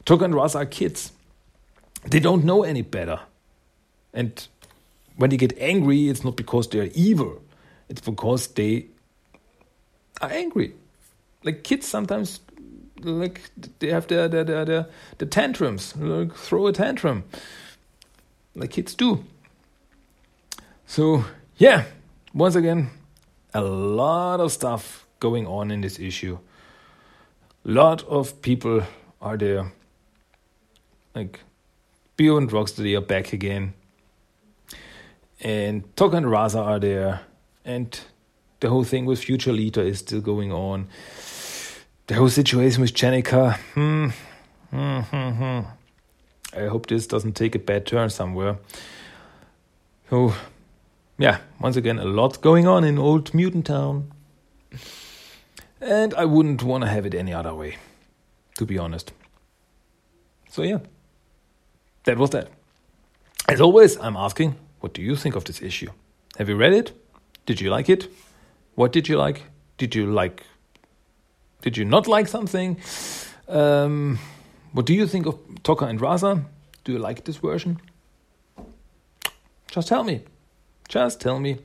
Tokka 0.05 0.25
and 0.25 0.33
Rahzar 0.33 0.61
are 0.61 0.65
kids. 0.65 1.11
They 2.05 2.19
don't 2.19 2.45
know 2.45 2.63
any 2.63 2.81
better. 2.81 3.19
And 4.13 4.47
when 5.17 5.29
they 5.29 5.37
get 5.37 5.57
angry, 5.59 6.09
it's 6.09 6.23
not 6.23 6.35
because 6.35 6.69
they're 6.69 6.89
evil, 6.93 7.41
it's 7.89 8.01
because 8.01 8.47
they 8.47 8.85
are 10.21 10.31
angry. 10.31 10.73
Like 11.43 11.63
kids 11.63 11.85
sometimes 11.85 12.39
like 13.03 13.41
they 13.79 13.89
have 13.89 14.07
their 14.07 14.27
their 14.27 14.43
their, 14.43 14.65
their, 14.65 14.87
their 15.17 15.27
tantrums, 15.27 15.95
like 15.97 16.33
throw 16.33 16.67
a 16.67 16.73
tantrum. 16.73 17.23
Like 18.55 18.71
kids 18.71 18.95
do. 18.95 19.23
So, 20.87 21.25
yeah, 21.57 21.83
once 22.33 22.55
again, 22.55 22.89
a 23.53 23.61
lot 23.61 24.39
of 24.39 24.51
stuff 24.51 25.05
going 25.19 25.45
on 25.45 25.69
in 25.69 25.81
this 25.81 25.99
issue. 25.99 26.39
A 27.65 27.69
lot 27.69 28.03
of 28.07 28.41
people 28.41 28.83
are 29.21 29.35
there. 29.35 29.73
Like, 31.13 31.41
Bebop 32.17 32.37
and 32.37 32.49
Rocksteady 32.49 32.97
are 32.97 33.01
back 33.01 33.33
again. 33.33 33.73
And 35.41 35.95
Tokka 35.95 36.17
and 36.17 36.25
Rahzar 36.25 36.63
are 36.65 36.79
there. 36.79 37.21
And 37.63 37.99
the 38.59 38.69
whole 38.69 38.83
thing 38.83 39.05
with 39.05 39.23
Future 39.23 39.53
Leader 39.53 39.81
is 39.81 39.99
still 39.99 40.21
going 40.21 40.51
on. 40.51 40.87
The 42.07 42.15
whole 42.15 42.29
situation 42.29 42.81
with 42.81 42.93
Jennika. 42.93 43.57
Hmm. 43.73 44.09
Hmm, 44.71 44.99
hmm, 44.99 45.29
hmm. 45.31 45.59
I 46.53 46.67
hope 46.67 46.87
this 46.87 47.07
doesn't 47.07 47.33
take 47.33 47.55
a 47.55 47.59
bad 47.59 47.85
turn 47.85 48.09
somewhere. 48.09 48.57
So, 50.09 50.33
yeah, 51.17 51.39
once 51.59 51.75
again, 51.75 51.99
a 51.99 52.05
lot 52.05 52.41
going 52.41 52.67
on 52.67 52.83
in 52.83 52.97
Old 52.97 53.33
Mutant 53.33 53.65
Town. 53.65 54.11
And 55.79 56.13
I 56.13 56.25
wouldn't 56.25 56.63
want 56.63 56.83
to 56.83 56.89
have 56.89 57.05
it 57.05 57.13
any 57.13 57.33
other 57.33 57.53
way, 57.53 57.77
to 58.55 58.65
be 58.65 58.77
honest. 58.77 59.11
So, 60.49 60.63
yeah, 60.63 60.79
that 62.05 62.17
was 62.17 62.31
that. 62.31 62.49
As 63.47 63.61
always, 63.61 63.97
I'm 63.97 64.17
asking, 64.17 64.55
what 64.79 64.93
do 64.93 65.01
you 65.01 65.15
think 65.15 65.35
of 65.35 65.45
this 65.45 65.61
issue? 65.61 65.91
Have 66.37 66.49
you 66.49 66.55
read 66.55 66.73
it? 66.73 66.91
Did 67.45 67.61
you 67.61 67.69
like 67.69 67.89
it? 67.89 68.07
What 68.75 68.91
did 68.91 69.07
you 69.07 69.17
like? 69.17 69.43
Did 69.77 69.95
you 69.95 70.05
like? 70.05 70.43
Did 71.61 71.77
you 71.77 71.85
not 71.85 72.07
like 72.07 72.27
something? 72.27 72.77
Um, 73.47 74.19
what 74.73 74.85
do 74.85 74.93
you 74.93 75.07
think 75.07 75.25
of 75.25 75.35
Tokka 75.63 75.89
and 75.89 75.99
Rahzar? 75.99 76.45
Do 76.83 76.91
you 76.91 76.99
like 76.99 77.23
this 77.25 77.37
version? 77.37 77.79
Just 79.71 79.87
tell 79.87 80.03
me. 80.03 80.23
Just 80.87 81.19
tell 81.19 81.39
me. 81.39 81.57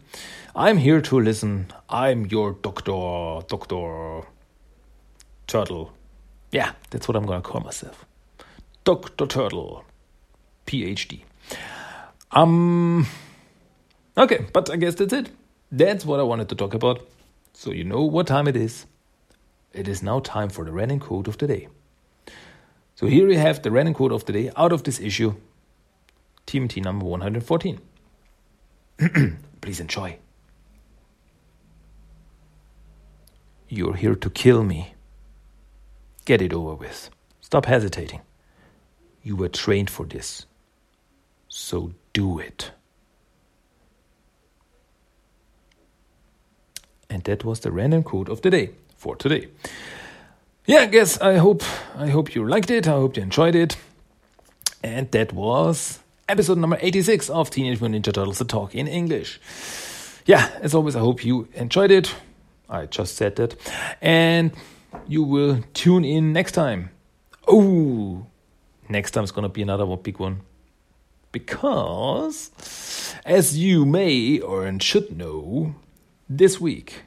I'm 0.54 0.78
here 0.78 1.00
to 1.00 1.20
listen. 1.20 1.66
I'm 1.88 2.26
your 2.26 2.52
doctor, 2.52 3.46
Doctor 3.48 4.26
Turtle. 5.46 5.92
Yeah, 6.50 6.72
that's 6.90 7.08
what 7.08 7.16
I'm 7.16 7.26
gonna 7.26 7.42
call 7.42 7.60
myself. 7.60 8.04
Dr. 8.84 9.26
Turtle. 9.26 9.84
PhD. 10.66 11.22
Um 12.32 13.06
Okay, 14.16 14.46
but 14.52 14.70
I 14.70 14.76
guess 14.76 14.94
that's 14.94 15.12
it. 15.12 15.30
That's 15.70 16.04
what 16.04 16.20
I 16.20 16.22
wanted 16.22 16.48
to 16.50 16.54
talk 16.54 16.74
about. 16.74 17.08
So 17.54 17.70
you 17.70 17.84
know 17.84 18.02
what 18.02 18.26
time 18.26 18.46
it 18.46 18.56
is. 18.56 18.86
It 19.72 19.88
is 19.88 20.02
now 20.02 20.20
time 20.20 20.50
for 20.50 20.64
the 20.64 20.72
running 20.72 21.00
quote 21.00 21.28
of 21.28 21.38
the 21.38 21.46
day. 21.46 21.68
So 22.94 23.06
here 23.06 23.26
we 23.26 23.36
have 23.36 23.62
the 23.62 23.70
running 23.70 23.94
quote 23.94 24.12
of 24.12 24.26
the 24.26 24.32
day 24.32 24.50
out 24.54 24.72
of 24.72 24.84
this 24.84 25.00
issue, 25.00 25.34
TMT 26.46 26.84
number 26.84 27.06
114. 27.06 27.80
Please 29.60 29.80
enjoy. 29.80 30.18
You're 33.68 33.94
here 33.94 34.14
to 34.14 34.28
kill 34.28 34.62
me. 34.62 34.94
Get 36.26 36.42
it 36.42 36.52
over 36.52 36.74
with. 36.74 37.08
Stop 37.40 37.64
hesitating. 37.64 38.20
You 39.22 39.36
were 39.36 39.48
trained 39.48 39.88
for 39.88 40.04
this. 40.04 40.44
So 41.48 41.92
do 42.12 42.38
it. 42.38 42.70
And 47.08 47.22
that 47.24 47.44
was 47.44 47.60
the 47.60 47.70
random 47.70 48.02
quote 48.02 48.28
of 48.28 48.40
the 48.42 48.50
day 48.50 48.70
for 48.96 49.16
today. 49.16 49.48
Yeah, 50.64 50.86
guess 50.86 51.20
I 51.20 51.36
hope 51.36 51.62
I 51.96 52.08
hope 52.08 52.34
you 52.34 52.46
liked 52.46 52.70
it. 52.70 52.86
I 52.86 52.92
hope 52.92 53.16
you 53.16 53.22
enjoyed 53.22 53.54
it. 53.54 53.76
And 54.82 55.10
that 55.10 55.32
was 55.32 56.00
episode 56.28 56.58
number 56.58 56.78
86 56.80 57.28
of 57.30 57.50
Teenage 57.50 57.80
Mutant 57.80 58.06
Ninja 58.06 58.14
Turtles 58.14 58.38
The 58.38 58.44
Talk 58.44 58.74
in 58.74 58.88
English. 58.88 59.40
Yeah, 60.24 60.48
as 60.60 60.74
always, 60.74 60.96
I 60.96 61.00
hope 61.00 61.24
you 61.24 61.48
enjoyed 61.54 61.90
it. 61.90 62.14
I 62.68 62.86
just 62.86 63.16
said 63.16 63.36
that. 63.36 63.56
And 64.00 64.52
you 65.08 65.22
will 65.22 65.64
tune 65.74 66.04
in 66.04 66.32
next 66.32 66.52
time. 66.52 66.90
Oh, 67.46 68.26
next 68.88 69.10
time 69.10 69.24
is 69.24 69.32
to 69.32 69.48
be 69.48 69.62
another 69.62 69.84
big 69.96 70.18
one. 70.18 70.40
Because, 71.32 72.50
as 73.24 73.58
you 73.58 73.86
may 73.86 74.38
or 74.38 74.70
should 74.80 75.16
know, 75.16 75.74
this 76.28 76.60
week, 76.60 77.04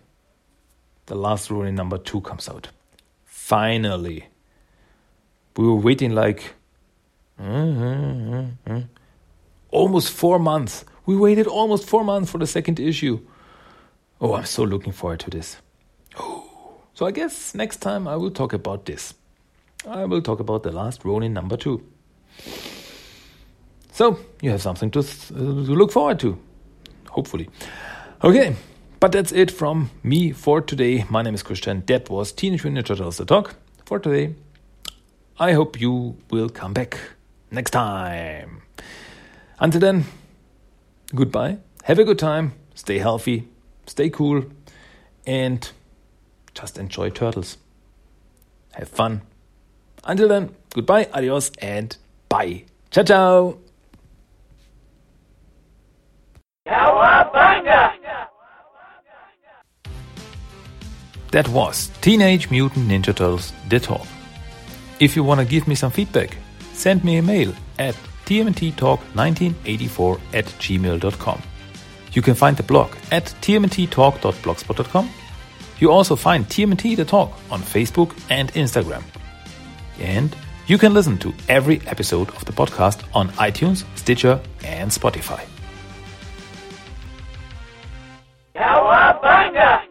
the 1.05 1.15
last 1.15 1.51
Ronin 1.51 1.75
number 1.75 1.97
two 1.97 2.21
comes 2.21 2.49
out. 2.49 2.69
Finally. 3.23 4.25
We 5.55 5.67
were 5.67 5.75
waiting 5.75 6.11
like 6.11 6.55
mm-hmm, 7.39 7.83
mm-hmm, 7.83 8.71
mm-hmm. 8.71 8.87
almost 9.71 10.11
four 10.11 10.39
months. 10.39 10.83
We 11.05 11.15
waited 11.15 11.47
almost 11.47 11.87
four 11.87 12.03
months 12.03 12.31
for 12.31 12.39
the 12.39 12.47
second 12.47 12.79
issue. 12.79 13.19
Oh, 14.19 14.33
I'm 14.33 14.45
so 14.45 14.63
looking 14.63 14.91
forward 14.91 15.19
to 15.21 15.29
this. 15.29 15.57
Oh. 16.17 16.45
So 16.93 17.05
I 17.05 17.11
guess 17.11 17.53
next 17.53 17.77
time 17.77 18.07
I 18.07 18.15
will 18.15 18.31
talk 18.31 18.53
about 18.53 18.85
this. 18.85 19.13
I 19.87 20.05
will 20.05 20.21
talk 20.21 20.39
about 20.39 20.63
the 20.63 20.71
last 20.71 21.05
Ronin 21.05 21.33
number 21.33 21.57
two. 21.57 21.83
So 23.95 24.19
you 24.41 24.49
have 24.49 24.61
something 24.61 24.91
to, 24.91 25.01
th- 25.01 25.29
to 25.29 25.73
look 25.73 25.89
forward 25.89 26.19
to, 26.19 26.37
hopefully. 27.11 27.49
Okay, 28.25 28.53
but 28.99 29.13
that's 29.13 29.31
it 29.31 29.49
from 29.49 29.89
me 30.03 30.33
for 30.33 30.59
today. 30.59 31.05
My 31.09 31.21
name 31.21 31.33
is 31.33 31.41
Christian. 31.41 31.81
That 31.87 32.09
was 32.09 32.33
Teenage 32.33 32.65
Mutant 32.65 32.85
Ninja 32.85 32.97
Turtles: 32.97 33.15
The 33.15 33.23
Talk 33.23 33.55
for 33.85 33.99
today. 33.99 34.35
I 35.39 35.53
hope 35.53 35.79
you 35.79 36.17
will 36.29 36.49
come 36.49 36.73
back 36.73 36.99
next 37.51 37.71
time. 37.71 38.63
Until 39.59 39.79
then, 39.79 40.03
goodbye. 41.15 41.59
Have 41.83 41.97
a 41.97 42.03
good 42.03 42.19
time. 42.19 42.51
Stay 42.73 42.97
healthy. 42.97 43.47
Stay 43.87 44.09
cool. 44.09 44.43
And 45.25 45.71
just 46.53 46.77
enjoy 46.77 47.11
turtles. 47.11 47.57
Have 48.73 48.89
fun. 48.89 49.21
Until 50.03 50.27
then, 50.27 50.53
goodbye, 50.73 51.07
adios, 51.13 51.51
and 51.59 51.95
bye. 52.27 52.65
Ciao, 52.91 53.03
ciao. 53.03 53.64
That 61.31 61.47
was 61.49 61.89
Teenage 62.01 62.49
Mutant 62.49 62.87
Ninja 62.87 63.13
Turtles 63.13 63.51
The 63.69 63.79
Talk. 63.79 64.07
If 64.99 65.15
you 65.15 65.23
want 65.23 65.41
to 65.41 65.45
give 65.45 65.67
me 65.67 65.75
some 65.75 65.91
feedback, 65.91 66.37
send 66.73 67.03
me 67.03 67.17
a 67.17 67.21
mail 67.21 67.53
at 67.77 67.95
tmnttalk1984 68.25 70.19
at 70.33 70.45
gmail.com. 70.45 71.41
You 72.13 72.21
can 72.21 72.35
find 72.35 72.55
the 72.55 72.63
blog 72.63 72.95
at 73.11 73.25
tmnttalk.blogspot.com. 73.41 75.09
You 75.79 75.91
also 75.91 76.15
find 76.15 76.45
TMNT 76.45 76.95
The 76.95 77.03
Talk 77.03 77.33
on 77.51 77.61
Facebook 77.61 78.17
and 78.29 78.53
Instagram. 78.53 79.03
And 79.99 80.33
you 80.67 80.77
can 80.77 80.93
listen 80.93 81.17
to 81.17 81.33
every 81.49 81.81
episode 81.85 82.29
of 82.29 82.45
the 82.45 82.53
podcast 82.53 83.03
on 83.13 83.29
iTunes, 83.31 83.83
Stitcher, 83.97 84.39
and 84.63 84.89
Spotify. 84.89 85.45
É 88.55 88.59
Cauabanga! 88.59 89.84